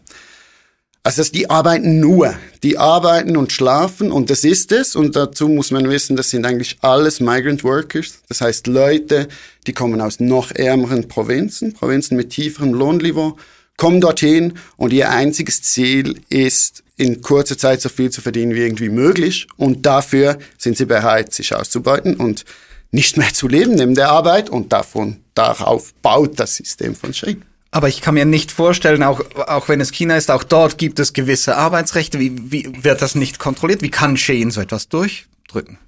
Also 1.08 1.22
die 1.22 1.48
arbeiten 1.48 2.00
nur, 2.00 2.34
die 2.62 2.76
arbeiten 2.76 3.38
und 3.38 3.50
schlafen 3.50 4.12
und 4.12 4.28
das 4.28 4.44
ist 4.44 4.72
es. 4.72 4.94
Und 4.94 5.16
dazu 5.16 5.48
muss 5.48 5.70
man 5.70 5.88
wissen, 5.88 6.16
das 6.16 6.28
sind 6.28 6.44
eigentlich 6.44 6.76
alles 6.82 7.18
Migrant 7.18 7.64
Workers. 7.64 8.18
Das 8.28 8.42
heißt 8.42 8.66
Leute, 8.66 9.26
die 9.66 9.72
kommen 9.72 10.02
aus 10.02 10.20
noch 10.20 10.50
ärmeren 10.50 11.08
Provinzen, 11.08 11.72
Provinzen 11.72 12.18
mit 12.18 12.28
tieferem 12.28 12.74
Lohnniveau, 12.74 13.38
kommen 13.78 14.02
dorthin 14.02 14.58
und 14.76 14.92
ihr 14.92 15.08
einziges 15.08 15.62
Ziel 15.62 16.20
ist, 16.28 16.82
in 16.98 17.22
kurzer 17.22 17.56
Zeit 17.56 17.80
so 17.80 17.88
viel 17.88 18.10
zu 18.10 18.20
verdienen 18.20 18.54
wie 18.54 18.60
irgendwie 18.60 18.90
möglich. 18.90 19.46
Und 19.56 19.86
dafür 19.86 20.36
sind 20.58 20.76
sie 20.76 20.84
bereit, 20.84 21.32
sich 21.32 21.54
auszubeuten 21.54 22.16
und 22.16 22.44
nicht 22.90 23.16
mehr 23.16 23.32
zu 23.32 23.48
leben 23.48 23.76
neben 23.76 23.94
der 23.94 24.10
Arbeit. 24.10 24.50
Und 24.50 24.74
davon, 24.74 25.20
darauf 25.32 25.94
baut 26.02 26.38
das 26.38 26.56
System 26.56 26.94
von 26.94 27.14
Schritt. 27.14 27.38
Aber 27.70 27.88
ich 27.88 28.00
kann 28.00 28.14
mir 28.14 28.24
nicht 28.24 28.50
vorstellen, 28.50 29.02
auch, 29.02 29.20
auch 29.46 29.68
wenn 29.68 29.80
es 29.80 29.92
China 29.92 30.16
ist, 30.16 30.30
auch 30.30 30.42
dort 30.42 30.78
gibt 30.78 30.98
es 30.98 31.12
gewisse 31.12 31.56
Arbeitsrechte. 31.56 32.18
Wie, 32.18 32.50
wie 32.50 32.72
wird 32.82 33.02
das 33.02 33.14
nicht 33.14 33.38
kontrolliert? 33.38 33.82
Wie 33.82 33.90
kann 33.90 34.16
Shein 34.16 34.50
so 34.50 34.60
etwas 34.60 34.88
durchdrücken? 34.88 35.78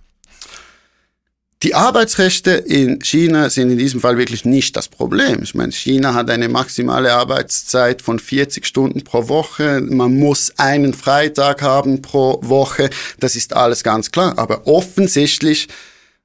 Die 1.62 1.75
Arbeitsrechte 1.75 2.52
in 2.52 3.00
China 3.02 3.50
sind 3.50 3.70
in 3.70 3.76
diesem 3.76 4.00
Fall 4.00 4.16
wirklich 4.16 4.46
nicht 4.46 4.76
das 4.76 4.88
Problem. 4.88 5.42
Ich 5.42 5.54
meine, 5.54 5.72
China 5.72 6.14
hat 6.14 6.30
eine 6.30 6.49
maximale 6.49 7.12
Arbeitszeit 7.12 8.00
von 8.00 8.18
40 8.18 8.66
Stunden 8.66 9.04
pro 9.04 9.28
Woche. 9.28 9.82
Man 9.82 10.18
muss 10.18 10.54
einen 10.56 10.94
Freitag 10.94 11.60
haben 11.60 12.00
pro 12.00 12.40
Woche. 12.42 12.88
Das 13.18 13.37
ist 13.37 13.52
alles 13.52 13.84
ganz 13.84 14.10
klar. 14.10 14.38
Aber 14.38 14.66
offensichtlich 14.66 15.68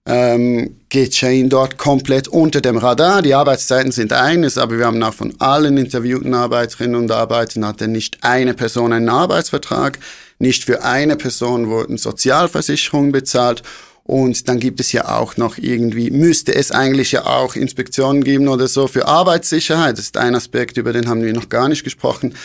ähm, 0.07 0.81
geht 0.89 1.15
Shane 1.15 1.50
dort 1.50 1.77
komplett 1.77 2.27
unter 2.27 2.62
dem 2.62 2.77
Radar. 2.77 3.21
Die 3.21 3.33
Arbeitszeiten 3.33 3.91
sind 3.91 4.13
eines, 4.13 4.57
aber 4.57 4.77
wir 4.77 4.85
haben 4.85 5.01
auch 5.01 5.13
von 5.13 5.33
allen 5.39 5.77
interviewten 5.77 6.33
Arbeiterinnen 6.33 6.95
und 6.95 7.12
Arbeitern 7.12 7.65
hatte 7.65 7.88
nicht 7.88 8.19
eine 8.21 8.53
Person 8.53 8.93
einen 8.93 9.09
Arbeitsvertrag, 9.09 9.97
nicht 10.38 10.63
für 10.63 10.83
eine 10.83 11.15
Person 11.15 11.69
wurden 11.69 11.97
Sozialversicherungen 11.97 13.12
bezahlt 13.12 13.63
und 14.03 14.47
dann 14.47 14.59
gibt 14.59 14.79
es 14.79 14.91
ja 14.91 15.17
auch 15.17 15.35
noch 15.38 15.57
irgendwie, 15.57 16.12
müsste 16.12 16.53
es 16.53 16.71
eigentlich 16.71 17.12
ja 17.12 17.25
auch 17.25 17.55
Inspektionen 17.55 18.24
geben 18.24 18.47
oder 18.47 18.67
so 18.67 18.85
für 18.85 19.07
Arbeitssicherheit. 19.07 19.97
Das 19.97 20.05
ist 20.05 20.17
ein 20.17 20.35
Aspekt, 20.35 20.77
über 20.77 20.93
den 20.93 21.07
haben 21.07 21.24
wir 21.24 21.33
noch 21.33 21.50
gar 21.50 21.69
nicht 21.69 21.83
gesprochen. 21.83 22.35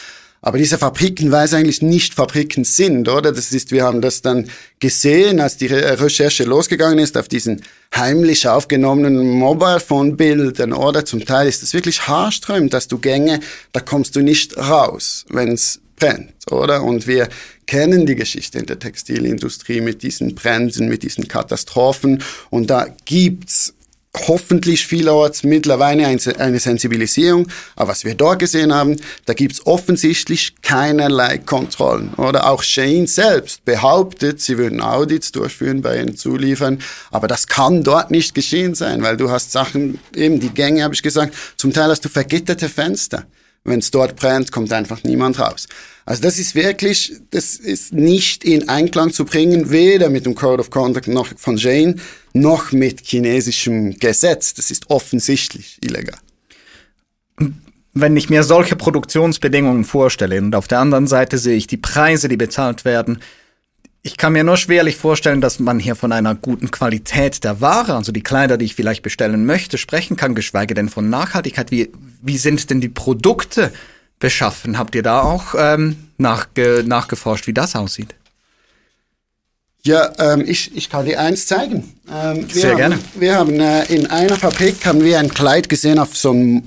Aber 0.43 0.57
diese 0.57 0.79
Fabriken, 0.79 1.33
weil 1.33 1.45
es 1.45 1.53
eigentlich 1.53 1.83
nicht 1.83 2.15
Fabriken 2.15 2.65
sind, 2.65 3.09
oder? 3.09 3.31
Das 3.31 3.53
ist, 3.53 3.73
wir 3.73 3.85
haben 3.85 4.01
das 4.01 4.23
dann 4.23 4.49
gesehen, 4.79 5.39
als 5.39 5.59
die 5.59 5.67
Recherche 5.67 6.45
losgegangen 6.45 6.99
ist 6.99 7.19
auf 7.19 7.29
diesen 7.29 7.63
heimlich 7.95 8.49
aufgenommenen 8.49 9.29
Mobile 9.39 9.81
Phone 9.81 10.17
Bildern, 10.17 10.73
oder? 10.73 11.05
Zum 11.05 11.25
Teil 11.27 11.47
ist 11.47 11.63
das 11.63 11.75
wirklich 11.75 12.09
haarströmend, 12.09 12.73
dass 12.73 12.89
du 12.89 12.99
Gänge, 12.99 13.41
da 13.73 13.81
kommst 13.81 14.17
du 14.17 14.23
nicht 14.23 14.57
raus, 14.57 15.27
wenn's 15.29 15.81
brennt, 15.97 16.33
oder? 16.51 16.83
Und 16.83 17.07
wir 17.07 17.29
kennen 17.67 18.07
die 18.07 18.17
Geschichte 18.17 18.59
in 18.59 18.67
der 18.67 18.79
Textilindustrie 18.79 19.83
mit 19.83 20.03
diesen 20.03 20.35
Bränden, 20.35 20.89
mit 20.89 21.03
diesen 21.03 21.29
Katastrophen. 21.29 22.25
Und 22.49 22.71
da 22.71 22.87
gibt's 23.05 23.75
hoffentlich 24.17 24.87
vielerorts 24.87 25.45
mittlerweile 25.45 26.07
eine 26.07 26.59
Sensibilisierung. 26.59 27.47
Aber 27.77 27.91
was 27.91 28.05
wir 28.05 28.15
dort 28.15 28.41
gesehen 28.41 28.75
haben, 28.75 28.97
da 29.25 29.35
gibt's 29.35 29.67
offensichtlich 29.67 30.55
keinerlei 30.63 31.39
Kontrollen. 31.39 32.13
Oder 32.15 32.49
auch 32.51 32.63
Shane 32.63 33.07
selbst 33.07 33.65
behauptet, 33.65 34.41
sie 34.41 34.59
würden 34.59 34.81
Audits 34.81 35.33
durchführen 35.33 35.83
bei 35.83 35.99
ihren 35.99 36.17
Zuliefern. 36.17 36.81
Aber 37.11 37.29
das 37.29 37.47
kann 37.47 37.85
dort 37.85 38.11
nicht 38.11 38.35
geschehen 38.35 38.75
sein, 38.75 39.03
weil 39.03 39.17
du 39.17 39.31
hast 39.31 39.53
Sachen, 39.53 40.01
eben 40.15 40.41
die 40.41 40.51
Gänge, 40.51 40.83
habe 40.83 40.95
ich 40.95 41.03
gesagt, 41.03 41.35
zum 41.57 41.73
Teil 41.73 41.91
hast 41.91 42.05
du 42.05 42.09
vergitterte 42.09 42.69
Fenster. 42.69 43.27
Wenn 43.63 43.81
es 43.81 43.91
dort 43.91 44.17
brennt, 44.17 44.53
kommt 44.53 44.73
einfach 44.73 45.03
niemand 45.03 45.39
raus. 45.39 45.69
Also 46.07 46.23
das 46.23 46.39
ist 46.39 46.55
wirklich, 46.55 47.13
das 47.31 47.57
ist 47.57 47.93
nicht 47.93 48.43
in 48.43 48.71
Einklang 48.71 49.13
zu 49.13 49.27
bringen, 49.27 49.71
weder 49.71 50.09
mit 50.09 50.25
dem 50.25 50.35
Code 50.35 50.61
of 50.61 50.71
Conduct 50.71 51.09
noch 51.09 51.29
von 51.37 51.59
Jane, 51.59 51.97
noch 52.33 52.73
mit 52.73 53.01
chinesischem 53.01 53.99
Gesetz. 53.99 54.55
Das 54.55 54.71
ist 54.71 54.91
offensichtlich 54.91 55.79
illegal. 55.85 56.19
Wenn 57.93 58.17
ich 58.17 58.31
mir 58.31 58.45
solche 58.45 58.77
Produktionsbedingungen 58.77 59.85
vorstelle 59.85 60.39
und 60.39 60.55
auf 60.55 60.69
der 60.69 60.79
anderen 60.79 61.07
Seite 61.07 61.39
sehe 61.39 61.57
ich 61.57 61.67
die 61.67 61.77
Preise, 61.77 62.29
die 62.29 62.37
bezahlt 62.37 62.85
werden, 62.85 63.21
ich 64.03 64.17
kann 64.17 64.33
mir 64.33 64.45
nur 64.45 64.57
schwerlich 64.57 64.97
vorstellen, 64.97 65.41
dass 65.43 65.59
man 65.59 65.79
hier 65.79 65.95
von 65.95 66.13
einer 66.13 66.35
guten 66.35 66.71
Qualität 66.71 67.45
der 67.45 67.61
Ware, 67.61 67.95
also 67.95 68.13
die 68.13 68.23
Kleider, 68.23 68.57
die 68.57 68.65
ich 68.65 68.75
vielleicht 68.75 69.03
bestellen 69.03 69.45
möchte, 69.45 69.77
sprechen 69.77 70.17
kann, 70.17 70.35
geschweige 70.35 70.73
denn 70.73 70.89
von 70.89 71.11
Nachhaltigkeit. 71.11 71.71
Wie, 71.71 71.93
wie 72.23 72.39
sind 72.39 72.71
denn 72.71 72.81
die 72.81 72.89
Produkte 72.89 73.73
beschaffen? 74.19 74.79
Habt 74.79 74.95
ihr 74.95 75.03
da 75.03 75.21
auch 75.21 75.55
ähm, 75.59 75.97
nachge 76.17 76.83
nachgeforscht, 76.87 77.47
wie 77.47 77.53
das 77.53 77.77
aussieht? 77.77 78.15
Ja, 79.83 80.13
ähm, 80.19 80.45
ich, 80.47 80.77
ich 80.77 80.91
kann 80.91 81.07
dir 81.07 81.21
eins 81.21 81.47
zeigen. 81.47 81.95
Ähm, 82.13 82.49
Sehr 82.51 82.71
haben, 82.71 82.77
gerne. 82.77 82.99
Wir 83.15 83.37
haben 83.37 83.61
äh, 83.61 83.85
in 83.85 84.07
einer 84.07 84.37
Fabrik 84.37 84.85
haben 84.85 85.03
wir 85.03 85.19
ein 85.19 85.33
Kleid 85.33 85.69
gesehen 85.69 85.99
auf 85.99 86.15
so 86.17 86.33
einem 86.33 86.65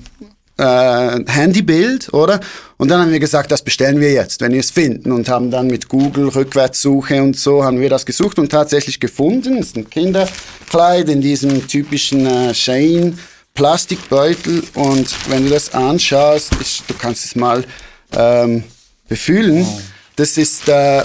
äh, 0.56 1.24
Handybild, 1.26 2.12
oder? 2.12 2.40
Und 2.76 2.90
dann 2.90 3.00
haben 3.00 3.12
wir 3.12 3.20
gesagt, 3.20 3.52
das 3.52 3.62
bestellen 3.62 4.00
wir 4.00 4.12
jetzt, 4.12 4.40
wenn 4.40 4.52
wir 4.52 4.60
es 4.60 4.72
finden. 4.72 5.12
Und 5.12 5.28
haben 5.28 5.50
dann 5.50 5.68
mit 5.68 5.88
Google 5.88 6.28
Rückwärtssuche 6.28 7.22
und 7.22 7.38
so 7.38 7.64
haben 7.64 7.80
wir 7.80 7.88
das 7.88 8.04
gesucht 8.04 8.38
und 8.38 8.50
tatsächlich 8.50 8.98
gefunden. 8.98 9.58
Es 9.58 9.68
ist 9.68 9.76
ein 9.76 9.88
Kinderkleid 9.88 11.08
in 11.08 11.20
diesem 11.20 11.68
typischen 11.68 12.26
äh, 12.26 12.52
Shane 12.52 13.16
Plastikbeutel. 13.54 14.64
Und 14.74 15.14
wenn 15.30 15.44
du 15.44 15.50
das 15.50 15.72
anschaust, 15.72 16.52
ich, 16.60 16.82
du 16.88 16.94
kannst 16.94 17.24
es 17.24 17.36
mal 17.36 17.64
ähm, 18.12 18.64
befühlen. 19.08 19.62
Oh. 19.62 19.80
Das 20.16 20.36
ist 20.36 20.68
äh, 20.68 21.04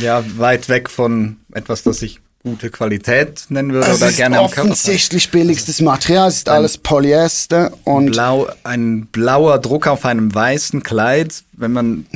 ja 0.00 0.24
weit 0.36 0.68
weg 0.68 0.90
von 0.90 1.36
etwas, 1.52 1.82
das 1.82 2.02
ich 2.02 2.20
gute 2.42 2.70
Qualität 2.70 3.44
nennen 3.50 3.72
würde 3.72 3.90
es 3.90 4.02
oder 4.02 4.10
gerne 4.10 4.38
am 4.38 4.46
Körper. 4.46 4.70
offensichtlich 4.70 5.30
billigstes 5.30 5.80
Material, 5.80 6.28
es 6.28 6.38
ist 6.38 6.48
ein 6.48 6.56
alles 6.56 6.76
Polyester 6.78 7.72
und 7.84 8.06
blau, 8.06 8.48
ein 8.64 9.06
blauer 9.06 9.58
Druck 9.58 9.86
auf 9.86 10.04
einem 10.04 10.34
weißen 10.34 10.82
Kleid, 10.82 11.44
wenn 11.52 11.72
man 11.72 12.06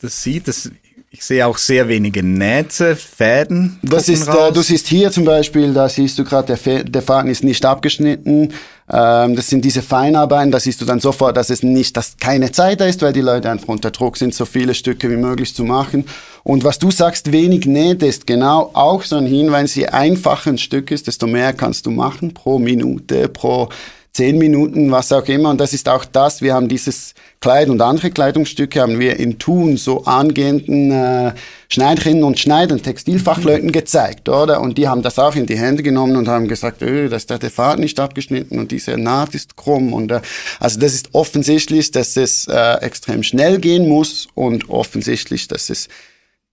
das 0.00 0.22
sieht, 0.22 0.48
das 0.48 0.70
ich 1.16 1.24
sehe 1.24 1.46
auch 1.46 1.56
sehr 1.56 1.88
wenige 1.88 2.22
Nähte, 2.22 2.94
Fäden. 2.94 3.78
Das 3.82 4.06
ist, 4.10 4.28
äh, 4.28 4.52
du 4.52 4.60
siehst 4.60 4.86
hier 4.86 5.10
zum 5.10 5.24
Beispiel, 5.24 5.72
da 5.72 5.88
siehst 5.88 6.18
du 6.18 6.24
gerade, 6.24 6.54
der, 6.54 6.84
der 6.84 7.00
Faden 7.00 7.30
ist 7.30 7.42
nicht 7.42 7.64
abgeschnitten. 7.64 8.52
Ähm, 8.92 9.34
das 9.34 9.48
sind 9.48 9.64
diese 9.64 9.80
Feinarbeiten, 9.80 10.52
da 10.52 10.60
siehst 10.60 10.82
du 10.82 10.84
dann 10.84 11.00
sofort, 11.00 11.38
dass 11.38 11.48
es 11.48 11.62
nicht, 11.62 11.96
dass 11.96 12.18
keine 12.18 12.52
Zeit 12.52 12.82
da 12.82 12.86
ist, 12.86 13.00
weil 13.00 13.14
die 13.14 13.22
Leute 13.22 13.50
einfach 13.50 13.68
unter 13.68 13.90
Druck 13.92 14.18
sind, 14.18 14.34
so 14.34 14.44
viele 14.44 14.74
Stücke 14.74 15.10
wie 15.10 15.16
möglich 15.16 15.54
zu 15.54 15.64
machen. 15.64 16.04
Und 16.46 16.62
was 16.62 16.78
du 16.78 16.92
sagst, 16.92 17.32
wenig 17.32 17.66
Nähte 17.66 18.06
ist 18.06 18.24
genau 18.24 18.70
auch 18.72 19.02
so 19.02 19.16
ein 19.16 19.26
Hinweis, 19.26 19.74
je 19.74 19.86
einfacher 19.86 20.50
ein 20.50 20.58
Stück 20.58 20.92
ist, 20.92 21.08
desto 21.08 21.26
mehr 21.26 21.52
kannst 21.52 21.86
du 21.86 21.90
machen 21.90 22.34
pro 22.34 22.60
Minute, 22.60 23.28
pro 23.28 23.68
zehn 24.12 24.38
Minuten, 24.38 24.92
was 24.92 25.10
auch 25.10 25.26
immer. 25.26 25.50
Und 25.50 25.60
das 25.60 25.72
ist 25.72 25.88
auch 25.88 26.04
das, 26.04 26.42
wir 26.42 26.54
haben 26.54 26.68
dieses 26.68 27.14
Kleid 27.40 27.68
und 27.68 27.82
andere 27.82 28.12
Kleidungsstücke 28.12 28.80
haben 28.80 29.00
wir 29.00 29.18
in 29.18 29.40
Thun 29.40 29.76
so 29.76 30.04
angehenden 30.04 30.92
äh, 30.92 31.32
Schneiderinnen 31.68 32.22
und 32.22 32.38
Schneidern, 32.38 32.80
Textilfachleuten 32.80 33.72
gezeigt, 33.72 34.28
oder? 34.28 34.60
Und 34.60 34.78
die 34.78 34.86
haben 34.86 35.02
das 35.02 35.18
auch 35.18 35.34
in 35.34 35.46
die 35.46 35.58
Hände 35.58 35.82
genommen 35.82 36.14
und 36.14 36.28
haben 36.28 36.46
gesagt, 36.46 36.80
öh, 36.80 37.08
da 37.08 37.16
ist 37.16 37.28
der 37.28 37.40
Faden 37.40 37.80
nicht 37.80 37.98
abgeschnitten 37.98 38.60
und 38.60 38.70
diese 38.70 38.96
Naht 38.96 39.34
ist 39.34 39.56
krumm. 39.56 39.92
Und 39.92 40.12
äh, 40.12 40.20
also 40.60 40.78
das 40.78 40.94
ist 40.94 41.08
offensichtlich, 41.12 41.90
dass 41.90 42.16
es 42.16 42.46
äh, 42.46 42.74
extrem 42.82 43.24
schnell 43.24 43.58
gehen 43.58 43.88
muss 43.88 44.28
und 44.36 44.70
offensichtlich, 44.70 45.48
dass 45.48 45.70
es 45.70 45.88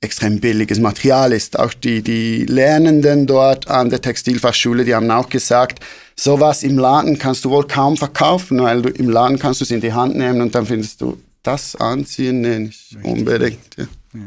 extrem 0.04 0.40
billiges 0.40 0.80
Material 0.80 1.32
ist. 1.32 1.58
Auch 1.58 1.74
die, 1.74 2.02
die 2.02 2.46
Lernenden 2.46 3.26
dort 3.26 3.68
an 3.70 3.90
der 3.90 4.02
Textilfachschule, 4.02 4.86
die 4.86 4.94
haben 4.94 5.10
auch 5.10 5.30
gesagt, 5.30 5.84
sowas 6.16 6.64
im 6.64 6.78
Laden 6.78 7.18
kannst 7.18 7.46
du 7.46 7.50
wohl 7.50 7.68
kaum 7.68 7.98
verkaufen, 7.98 8.62
weil 8.62 8.82
du 8.82 8.90
im 8.90 9.10
Laden 9.10 9.40
kannst 9.40 9.62
du 9.62 9.66
es 9.66 9.72
in 9.72 9.82
die 9.82 9.94
Hand 9.94 10.16
nehmen 10.16 10.42
und 10.42 10.54
dann 10.54 10.66
findest 10.66 11.02
du 11.02 11.18
das 11.42 11.76
anziehen, 11.76 12.42
nee, 12.42 12.60
nicht 12.60 12.98
unbedingt. 13.04 13.78
Ja. 13.78 13.86
Ja. 14.14 14.22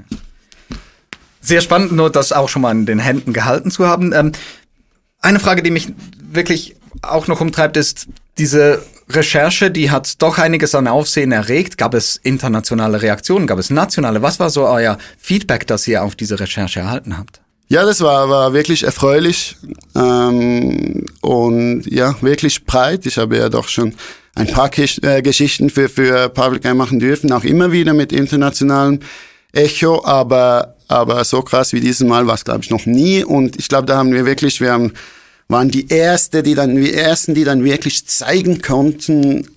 Sehr 1.41 1.61
spannend, 1.61 1.93
nur 1.93 2.11
das 2.11 2.33
auch 2.33 2.49
schon 2.49 2.63
mal 2.63 2.73
in 2.73 2.87
den 2.87 2.99
Händen 2.99 3.33
gehalten 3.33 3.71
zu 3.71 3.87
haben. 3.87 4.13
Ähm, 4.13 4.33
eine 5.21 5.41
Frage, 5.41 5.63
die 5.63 5.71
mich 5.71 5.93
wirklich 6.21 6.77
auch 7.03 7.29
noch 7.29 7.41
umtreibt, 7.41 7.77
ist 7.77 8.07
diese 8.39 8.83
Recherche, 9.09 9.71
die 9.71 9.91
hat 9.91 10.21
doch 10.21 10.39
einiges 10.39 10.75
an 10.75 10.89
Aufsehen 10.89 11.33
erregt. 11.33 11.79
Gab 11.79 11.95
es 11.95 12.17
internationale 12.17 13.03
Reaktionen? 13.03 13.47
Gab 13.47 13.59
es 13.59 13.71
nationale? 13.71 14.23
Was 14.23 14.41
war 14.41 14.51
so 14.51 14.67
euer 14.67 14.99
Feedback, 15.19 15.67
das 15.67 15.87
ihr 15.87 16.03
auf 16.03 16.17
diese 16.17 16.41
Recherche 16.41 16.81
erhalten 16.81 17.17
habt? 17.17 17.41
Ja, 17.69 17.85
das 17.85 18.01
war, 18.01 18.29
war 18.29 18.53
wirklich 18.53 18.85
erfreulich 18.85 19.57
ähm, 19.97 21.05
und 21.21 21.83
ja, 21.87 22.15
wirklich 22.21 22.65
breit. 22.65 23.07
Ich 23.07 23.19
habe 23.19 23.37
ja 23.37 23.49
doch 23.49 23.69
schon 23.69 23.95
ein 24.37 24.47
paar 24.47 24.69
Gesch 24.69 25.01
äh, 25.03 25.21
Geschichten 25.21 25.71
für, 25.71 25.89
für 25.89 26.29
Public 26.29 26.65
Eye 26.65 26.75
machen 26.75 27.01
dürfen, 27.01 27.33
auch 27.33 27.43
immer 27.43 27.73
wieder 27.73 27.93
mit 27.93 28.13
internationalem 28.13 29.01
Echo, 29.53 30.05
aber, 30.05 30.77
aber 30.87 31.25
so 31.25 31.43
krass 31.43 31.73
wie 31.73 31.81
dieses 31.81 32.07
Mal 32.07 32.27
war 32.27 32.35
es, 32.35 32.45
glaube 32.45 32.61
ich, 32.63 32.71
noch 32.71 32.87
nie. 32.87 33.25
Und 33.25 33.59
ich 33.59 33.69
glaube, 33.69 33.87
da 33.87 33.97
haben 33.97 34.13
wir 34.13 34.27
wirklich, 34.27 34.61
wir 34.61 34.71
haben, 34.71 34.93
waren 35.49 35.71
die 35.71 35.89
Erste, 35.89 36.43
die 36.43 36.55
dann, 36.55 36.77
die 36.77 36.93
Ersten, 36.93 37.35
die 37.35 37.45
dann 37.45 37.65
wirklich 37.65 38.07
zeigen 38.07 38.61
konnten, 38.63 39.49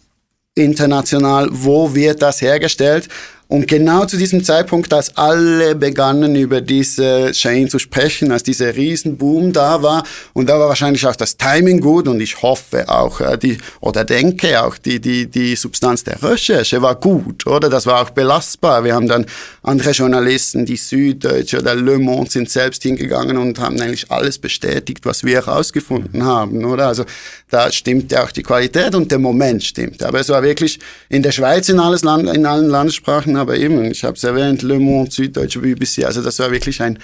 international, 0.56 1.50
wo 1.52 1.96
wird 1.96 2.22
das 2.22 2.42
hergestellt. 2.42 3.08
Und 3.52 3.68
genau 3.68 4.06
zu 4.06 4.16
diesem 4.16 4.44
Zeitpunkt, 4.44 4.94
als 4.94 5.18
alle 5.18 5.74
begannen 5.74 6.36
über 6.36 6.62
diese 6.62 7.32
Chain 7.32 7.68
zu 7.68 7.80
sprechen, 7.80 8.32
als 8.32 8.44
dieser 8.44 8.76
Riesenboom 8.76 9.54
da 9.54 9.82
war, 9.82 10.04
und 10.34 10.48
da 10.48 10.60
war 10.60 10.68
wahrscheinlich 10.70 11.08
auch 11.08 11.16
das 11.16 11.36
Timing 11.36 11.82
gut 11.82 12.08
und 12.08 12.22
ich 12.22 12.44
hoffe 12.44 12.88
auch 12.88 13.20
die, 13.38 13.58
oder 13.80 14.06
denke 14.06 14.62
auch 14.62 14.78
die, 14.78 15.00
die, 15.00 15.26
die 15.26 15.56
Substanz 15.56 16.04
der 16.04 16.22
Recherche 16.22 16.80
war 16.84 16.94
gut, 16.94 17.48
oder? 17.48 17.72
Das 17.72 17.88
war 17.88 18.04
auch 18.04 18.12
belastbar. 18.12 18.84
Wir 18.84 18.94
haben 18.94 19.08
dann 19.08 19.26
andere 19.64 19.92
Journalisten, 19.94 20.68
die 20.68 20.78
Süddeutsche 20.78 21.58
oder 21.58 21.74
Le 21.74 21.98
Monde 21.98 22.30
sind 22.30 22.52
selbst 22.52 22.84
hingegangen 22.84 23.36
und 23.36 23.58
haben 23.58 23.82
eigentlich 23.82 24.12
alles 24.12 24.38
bestätigt, 24.38 25.08
was 25.08 25.24
wir 25.24 25.38
herausgefunden 25.38 26.24
haben, 26.24 26.66
oder? 26.66 26.88
Also 26.88 27.04
da 27.50 27.72
stimmte 27.72 28.22
auch 28.22 28.30
die 28.30 28.44
Qualität 28.44 28.94
und 28.94 29.10
der 29.10 29.18
Moment 29.18 29.64
stimmte. 29.64 30.08
Aber 30.08 30.20
es 30.20 30.30
war 30.30 30.44
wirklich 30.44 30.80
in 31.10 31.24
der 31.24 31.32
Schweiz 31.32 31.68
in, 31.68 31.80
alles 31.80 32.04
Land, 32.04 32.30
in 32.30 32.46
allen 32.46 32.70
Landessprachen 32.70 33.39
aber 33.40 33.58
eben, 33.58 33.84
ich 33.86 34.04
habe 34.04 34.16
es 34.16 34.24
erwähnt, 34.24 34.62
Le 34.62 34.80
Monde, 34.80 35.12
Süddeutsche 35.12 35.60
BBC, 35.60 36.06
also 36.06 36.22
das 36.22 36.38
war 36.40 36.52
wirklich 36.52 36.82
ein 36.82 37.00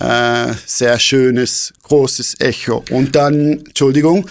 äh, 0.00 0.54
sehr 0.64 0.98
schönes, 0.98 1.72
großes 1.82 2.40
Echo. 2.40 2.84
Und 2.90 3.14
dann, 3.14 3.64
Entschuldigung, 3.66 4.26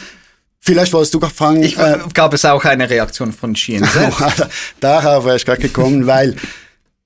Vielleicht 0.63 0.93
wolltest 0.93 1.11
du 1.15 1.19
gerade 1.19 1.33
fragen. 1.33 1.63
Ich, 1.63 1.75
äh, 1.75 1.97
gab 2.13 2.35
es 2.35 2.45
auch 2.45 2.63
eine 2.65 2.87
Reaktion 2.87 3.33
von 3.33 3.55
Sheehan 3.55 3.83
selbst? 3.83 4.47
Darauf 4.79 5.25
wäre 5.25 5.35
ich 5.35 5.43
gerade 5.43 5.59
gekommen, 5.59 6.05
weil 6.05 6.35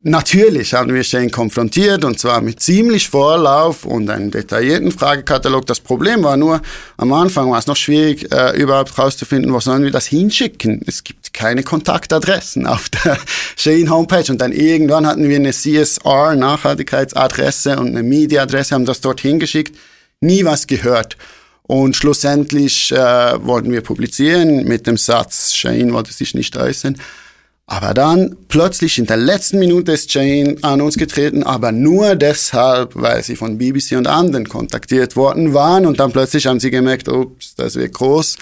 Natürlich 0.08 0.76
haben 0.76 0.94
wir 0.94 1.04
Shane 1.04 1.32
konfrontiert 1.32 2.06
und 2.06 2.20
zwar 2.20 2.40
mit 2.40 2.60
ziemlich 2.60 3.10
Vorlauf 3.10 3.86
und 3.86 4.08
einem 4.12 4.30
detaillierten 4.30 4.92
Fragekatalog. 4.92 5.66
Das 5.66 5.80
Problem 5.80 6.22
war 6.24 6.38
nur, 6.38 6.62
am 6.98 7.12
Anfang 7.12 7.50
war 7.50 7.58
es 7.58 7.66
noch 7.66 7.76
schwierig, 7.76 8.32
äh, 8.32 8.56
überhaupt 8.56 8.96
herauszufinden, 8.96 9.52
wo 9.52 9.60
sollen 9.60 9.82
wir 9.82 9.90
das 9.90 10.06
hinschicken. 10.06 10.84
Es 10.86 11.04
gibt 11.04 11.34
keine 11.34 11.64
Kontaktadressen 11.64 12.68
auf 12.68 12.90
der 12.90 13.18
Shane 13.56 13.90
Homepage 13.90 14.32
und 14.32 14.40
dann 14.40 14.52
irgendwann 14.52 15.08
hatten 15.08 15.28
wir 15.28 15.38
eine 15.38 15.54
CSR 15.54 16.36
Nachhaltigkeitsadresse 16.36 17.80
und 17.80 17.88
eine 17.88 18.04
Media-Adresse, 18.04 18.76
haben 18.76 18.86
das 18.86 19.02
dort 19.02 19.22
hingeschickt, 19.22 19.76
nie 20.22 20.46
was 20.46 20.68
gehört. 20.68 21.18
Und 21.64 21.96
schlussendlich 21.96 22.92
äh, 22.92 23.44
wollten 23.44 23.72
wir 23.72 23.82
publizieren 23.82 24.66
mit 24.66 24.86
dem 24.86 24.98
Satz, 24.98 25.56
Shane 25.56 25.94
wollte 25.94 26.14
sich 26.14 26.36
nicht 26.36 26.56
äußern. 26.58 26.96
Aber 27.68 27.96
dann 27.96 28.36
plötzlich 28.48 29.00
in 29.00 29.08
der 29.08 29.18
letzten 29.18 29.58
Minute 29.58 29.92
ist 29.92 30.14
Jane 30.14 30.56
an 30.62 30.82
uns 30.82 30.98
getreten, 30.98 31.42
aber 31.42 31.72
nur 31.72 32.16
deshalb, 32.16 32.92
weil 32.94 33.24
sie 33.24 33.36
von 33.36 33.58
BBC 33.58 33.94
und 33.94 34.06
anderen 34.06 34.48
kontaktiert 34.48 35.16
worden 35.16 35.56
waren. 35.56 35.88
Und 35.88 36.00
dann 36.00 36.12
plötzlich 36.12 36.46
haben 36.46 36.60
sie 36.60 36.70
gemerkt, 36.70 37.08
ups, 37.08 37.56
das 37.56 37.76
wird 37.76 37.94
groß. 37.94 38.38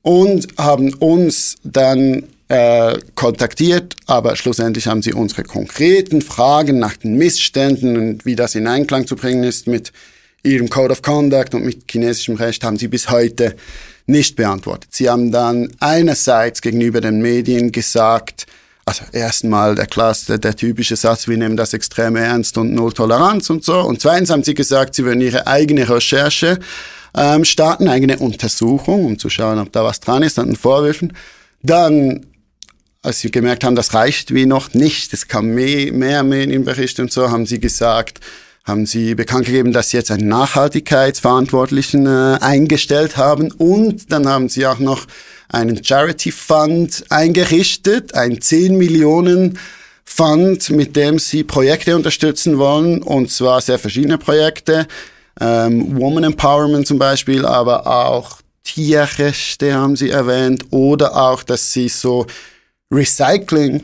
Und 0.00 0.48
haben 0.56 0.94
uns 0.94 1.56
dann 1.64 2.24
äh, 2.48 2.98
kontaktiert, 3.14 3.94
aber 4.06 4.36
schlussendlich 4.36 4.86
haben 4.86 5.02
sie 5.02 5.12
unsere 5.12 5.42
konkreten 5.42 6.22
Fragen 6.22 6.78
nach 6.78 6.96
den 6.96 7.16
Missständen 7.16 7.96
und 7.96 8.24
wie 8.24 8.36
das 8.36 8.54
in 8.54 8.66
Einklang 8.66 9.06
zu 9.06 9.16
bringen 9.16 9.44
ist 9.44 9.66
mit 9.66 9.92
ihrem 10.42 10.68
Code 10.68 10.92
of 10.92 11.02
Conduct 11.02 11.54
und 11.54 11.64
mit 11.64 11.90
chinesischem 11.90 12.34
Recht, 12.34 12.64
haben 12.64 12.78
sie 12.78 12.88
bis 12.88 13.10
heute 13.10 13.54
nicht 14.06 14.36
beantwortet. 14.36 14.90
Sie 14.92 15.08
haben 15.08 15.30
dann 15.30 15.70
einerseits 15.78 16.60
gegenüber 16.60 17.00
den 17.00 17.22
Medien 17.22 17.70
gesagt, 17.70 18.46
also 18.84 19.04
erstmal 19.12 19.74
der 19.74 19.86
Klasse, 19.86 20.38
der 20.38 20.56
typische 20.56 20.96
Satz, 20.96 21.28
wir 21.28 21.36
nehmen 21.36 21.56
das 21.56 21.72
extrem 21.72 22.16
ernst 22.16 22.58
und 22.58 22.72
null 22.72 22.92
Toleranz 22.92 23.48
und 23.50 23.64
so. 23.64 23.80
Und 23.80 24.00
zweitens 24.00 24.30
haben 24.30 24.42
sie 24.42 24.54
gesagt, 24.54 24.94
sie 24.94 25.04
würden 25.04 25.20
ihre 25.20 25.46
eigene 25.46 25.88
Recherche 25.88 26.58
ähm, 27.16 27.44
starten, 27.44 27.88
eigene 27.88 28.18
Untersuchung, 28.18 29.04
um 29.04 29.18
zu 29.18 29.28
schauen, 29.30 29.58
ob 29.58 29.72
da 29.72 29.84
was 29.84 30.00
dran 30.00 30.22
ist 30.22 30.38
an 30.38 30.46
den 30.46 30.56
Vorwürfen. 30.56 31.12
Dann, 31.62 32.26
als 33.02 33.20
sie 33.20 33.30
gemerkt 33.30 33.62
haben, 33.62 33.76
das 33.76 33.94
reicht 33.94 34.34
wie 34.34 34.46
noch 34.46 34.74
nicht, 34.74 35.12
es 35.12 35.28
kam 35.28 35.48
mehr, 35.48 35.92
mehr 35.92 36.24
Medienberichte 36.24 37.02
und 37.02 37.12
so, 37.12 37.30
haben 37.30 37.46
sie 37.46 37.60
gesagt, 37.60 38.18
haben 38.64 38.86
sie 38.86 39.14
bekannt 39.14 39.46
gegeben, 39.46 39.72
dass 39.72 39.90
sie 39.90 39.96
jetzt 39.96 40.10
einen 40.10 40.28
Nachhaltigkeitsverantwortlichen 40.28 42.06
äh, 42.06 42.38
eingestellt 42.40 43.16
haben 43.16 43.50
und 43.52 44.12
dann 44.12 44.28
haben 44.28 44.48
sie 44.48 44.66
auch 44.66 44.78
noch 44.78 45.06
einen 45.52 45.84
Charity 45.84 46.32
Fund 46.32 47.04
eingerichtet, 47.10 48.14
ein 48.14 48.40
10 48.40 48.76
Millionen 48.76 49.58
Fund, 50.04 50.68
mit 50.70 50.96
dem 50.96 51.18
sie 51.18 51.44
Projekte 51.44 51.94
unterstützen 51.94 52.58
wollen, 52.58 53.02
und 53.02 53.30
zwar 53.30 53.60
sehr 53.60 53.78
verschiedene 53.78 54.18
Projekte, 54.18 54.86
ähm, 55.40 55.96
Woman 55.96 56.24
Empowerment 56.24 56.86
zum 56.86 56.98
Beispiel, 56.98 57.46
aber 57.46 57.86
auch 57.86 58.38
Tierrechte 58.64 59.74
haben 59.74 59.96
sie 59.96 60.10
erwähnt, 60.10 60.66
oder 60.70 61.16
auch, 61.16 61.42
dass 61.42 61.72
sie 61.72 61.88
so 61.88 62.26
Recycling 62.90 63.82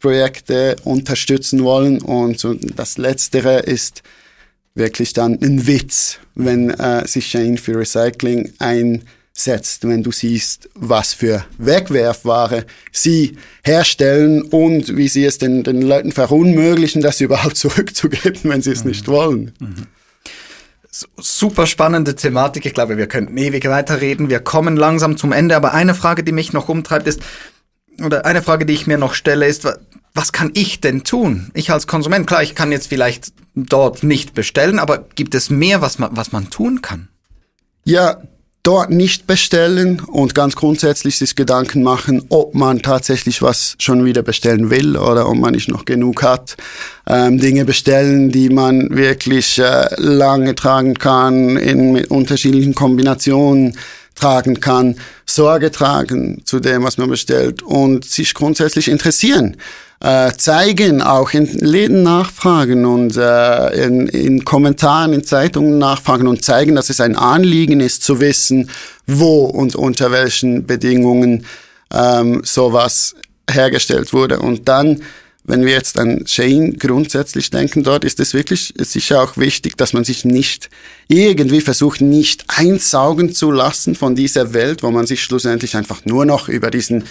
Projekte 0.00 0.76
unterstützen 0.84 1.64
wollen. 1.64 2.00
Und 2.00 2.38
so 2.38 2.54
das 2.54 2.98
Letztere 2.98 3.60
ist 3.60 4.02
wirklich 4.74 5.12
dann 5.12 5.38
ein 5.40 5.66
Witz, 5.66 6.18
wenn 6.34 6.70
äh, 6.70 7.06
sich 7.06 7.28
Shane 7.28 7.58
für 7.58 7.78
Recycling 7.78 8.52
ein 8.58 9.04
setzt, 9.36 9.86
wenn 9.86 10.02
du 10.02 10.10
siehst, 10.10 10.70
was 10.74 11.12
für 11.12 11.44
Wegwerfware 11.58 12.64
sie 12.90 13.36
herstellen 13.62 14.42
und 14.42 14.96
wie 14.96 15.08
sie 15.08 15.26
es 15.26 15.36
den, 15.36 15.62
den 15.62 15.82
Leuten 15.82 16.10
verunmöglichen, 16.10 17.02
das 17.02 17.20
überhaupt 17.20 17.56
zurückzugeben, 17.56 18.40
wenn 18.44 18.62
sie 18.62 18.72
es 18.72 18.82
mhm. 18.82 18.90
nicht 18.90 19.08
wollen. 19.08 19.52
Mhm. 19.60 19.86
Super 21.18 21.66
spannende 21.66 22.16
Thematik. 22.16 22.64
Ich 22.64 22.72
glaube, 22.72 22.96
wir 22.96 23.06
könnten 23.06 23.36
ewig 23.36 23.68
weiterreden. 23.68 24.30
Wir 24.30 24.40
kommen 24.40 24.76
langsam 24.76 25.18
zum 25.18 25.32
Ende. 25.32 25.54
Aber 25.54 25.74
eine 25.74 25.94
Frage, 25.94 26.24
die 26.24 26.32
mich 26.32 26.54
noch 26.54 26.70
umtreibt, 26.70 27.06
ist, 27.06 27.20
oder 28.02 28.24
eine 28.24 28.40
Frage, 28.40 28.64
die 28.64 28.72
ich 28.72 28.86
mir 28.86 28.96
noch 28.96 29.12
stelle, 29.12 29.46
ist, 29.46 29.68
was 30.14 30.32
kann 30.32 30.52
ich 30.54 30.80
denn 30.80 31.04
tun? 31.04 31.50
Ich 31.52 31.70
als 31.70 31.86
Konsument, 31.86 32.26
klar, 32.26 32.42
ich 32.42 32.54
kann 32.54 32.72
jetzt 32.72 32.86
vielleicht 32.86 33.34
dort 33.54 34.02
nicht 34.04 34.32
bestellen, 34.32 34.78
aber 34.78 35.06
gibt 35.14 35.34
es 35.34 35.50
mehr, 35.50 35.82
was 35.82 35.98
man, 35.98 36.16
was 36.16 36.32
man 36.32 36.48
tun 36.48 36.80
kann? 36.80 37.08
Ja, 37.84 38.22
dort 38.66 38.90
nicht 38.90 39.28
bestellen 39.28 40.00
und 40.00 40.34
ganz 40.34 40.56
grundsätzlich 40.56 41.18
sich 41.18 41.36
Gedanken 41.36 41.84
machen, 41.84 42.24
ob 42.30 42.54
man 42.54 42.82
tatsächlich 42.82 43.40
was 43.40 43.76
schon 43.78 44.04
wieder 44.04 44.22
bestellen 44.22 44.70
will 44.70 44.96
oder 44.96 45.28
ob 45.28 45.36
man 45.36 45.54
nicht 45.54 45.68
noch 45.68 45.84
genug 45.84 46.24
hat. 46.24 46.56
Ähm, 47.06 47.38
Dinge 47.38 47.64
bestellen, 47.64 48.30
die 48.32 48.50
man 48.50 48.88
wirklich 48.90 49.60
äh, 49.60 49.88
lange 49.98 50.56
tragen 50.56 50.94
kann, 50.94 51.56
in 51.56 52.04
unterschiedlichen 52.06 52.74
Kombinationen 52.74 53.78
tragen 54.16 54.58
kann, 54.58 54.96
Sorge 55.26 55.70
tragen 55.70 56.42
zu 56.44 56.58
dem, 56.58 56.82
was 56.82 56.98
man 56.98 57.08
bestellt 57.08 57.62
und 57.62 58.04
sich 58.04 58.34
grundsätzlich 58.34 58.88
interessieren 58.88 59.56
äh, 60.00 60.32
zeigen, 60.36 61.00
auch 61.02 61.32
in 61.32 61.46
Läden 61.46 62.02
nachfragen 62.02 62.84
und 62.84 63.16
äh, 63.16 63.84
in, 63.84 64.06
in 64.08 64.44
Kommentaren, 64.44 65.12
in 65.12 65.24
Zeitungen 65.24 65.78
nachfragen 65.78 66.26
und 66.26 66.44
zeigen, 66.44 66.74
dass 66.74 66.90
es 66.90 67.00
ein 67.00 67.16
Anliegen 67.16 67.80
ist 67.80 68.02
zu 68.02 68.20
wissen, 68.20 68.70
wo 69.06 69.44
und 69.44 69.74
unter 69.74 70.10
welchen 70.10 70.66
Bedingungen 70.66 71.46
ähm, 71.92 72.42
sowas 72.44 73.14
hergestellt 73.50 74.12
wurde. 74.12 74.40
Und 74.40 74.68
dann, 74.68 75.02
wenn 75.44 75.64
wir 75.64 75.72
jetzt 75.72 75.98
an 75.98 76.26
Shane 76.26 76.74
grundsätzlich 76.74 77.50
denken, 77.50 77.82
dort 77.82 78.04
ist 78.04 78.20
es 78.20 78.34
wirklich 78.34 78.74
sicher 78.76 79.22
auch 79.22 79.36
wichtig, 79.36 79.78
dass 79.78 79.92
man 79.92 80.04
sich 80.04 80.24
nicht 80.24 80.68
irgendwie 81.08 81.60
versucht, 81.60 82.00
nicht 82.00 82.44
einsaugen 82.48 83.32
zu 83.32 83.50
lassen 83.50 83.94
von 83.94 84.14
dieser 84.14 84.52
Welt, 84.52 84.82
wo 84.82 84.90
man 84.90 85.06
sich 85.06 85.22
schlussendlich 85.22 85.76
einfach 85.76 86.04
nur 86.04 86.26
noch 86.26 86.48
über 86.48 86.70
diesen 86.70 87.04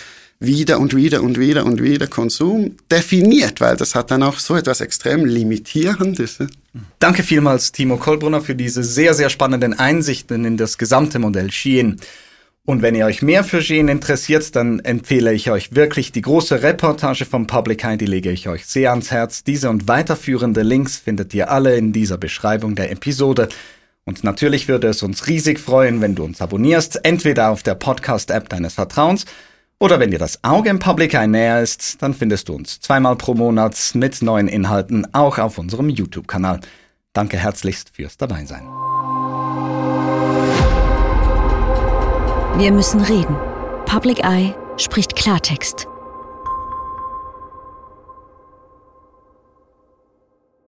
wieder 0.46 0.80
und 0.80 0.96
wieder 0.96 1.22
und 1.22 1.40
wieder 1.40 1.66
und 1.66 1.82
wieder 1.82 2.08
Konsum 2.08 2.76
definiert, 2.92 3.62
weil 3.62 3.78
das 3.78 3.96
hat 3.96 4.12
dann 4.12 4.24
auch 4.24 4.40
so 4.40 4.56
etwas 4.56 4.82
extrem 4.82 5.26
Limitierendes. 5.26 6.40
Danke 7.00 7.24
vielmals, 7.24 7.72
Timo 7.72 7.98
Kolbrunner, 7.98 8.42
für 8.42 8.56
diese 8.56 8.84
sehr, 8.84 9.14
sehr 9.14 9.30
spannenden 9.30 9.78
Einsichten 9.78 10.46
in 10.46 10.58
das 10.58 10.78
gesamte 10.78 11.20
Modell 11.20 11.52
Shein. 11.52 11.98
Und 12.66 12.82
wenn 12.82 12.96
ihr 12.96 13.06
euch 13.06 13.22
mehr 13.22 13.44
für 13.44 13.62
Shein 13.62 13.88
interessiert, 13.88 14.56
dann 14.56 14.80
empfehle 14.80 15.32
ich 15.34 15.52
euch 15.52 15.76
wirklich 15.76 16.12
die 16.12 16.24
große 16.24 16.64
Reportage 16.64 17.26
vom 17.26 17.46
Public 17.46 17.84
Eye, 17.84 17.98
die 17.98 18.08
lege 18.08 18.32
ich 18.32 18.50
euch 18.50 18.66
sehr 18.66 18.90
ans 18.90 19.12
Herz. 19.12 19.44
Diese 19.44 19.70
und 19.70 19.88
weiterführende 19.88 20.64
Links 20.64 20.98
findet 20.98 21.34
ihr 21.36 21.52
alle 21.52 21.78
in 21.78 21.94
dieser 21.94 22.18
Beschreibung 22.18 22.74
der 22.74 22.92
Episode. 22.92 23.50
Und 24.06 24.24
natürlich 24.24 24.68
würde 24.68 24.88
es 24.88 25.04
uns 25.04 25.28
riesig 25.28 25.60
freuen, 25.60 26.02
wenn 26.02 26.16
du 26.16 26.24
uns 26.24 26.42
abonnierst, 26.42 27.02
entweder 27.04 27.50
auf 27.50 27.62
der 27.62 27.76
Podcast-App 27.76 28.50
deines 28.50 28.74
Vertrauens 28.74 29.26
oder 29.80 30.00
wenn 30.00 30.12
dir 30.12 30.20
das 30.20 30.44
Auge 30.44 30.70
im 30.70 30.80
Public 30.80 31.14
Eye 31.14 31.28
näher 31.28 31.62
ist, 31.62 32.02
dann 32.02 32.14
findest 32.14 32.50
du 32.50 32.56
uns 32.56 32.80
zweimal 32.80 33.16
pro 33.16 33.34
Monat 33.34 33.92
mit 33.94 34.22
neuen 34.22 34.48
Inhalten 34.48 35.08
auch 35.14 35.38
auf 35.38 35.58
unserem 35.58 35.90
YouTube-Kanal. 35.90 36.62
Danke 37.14 37.38
herzlichst 37.38 37.92
fürs 37.96 38.18
Dabeisein. 38.18 38.68
Wir 42.58 42.72
müssen 42.72 43.02
reden. 43.02 43.36
Public 43.86 44.24
Eye 44.24 44.56
spricht 44.78 45.16
Klartext. 45.16 45.88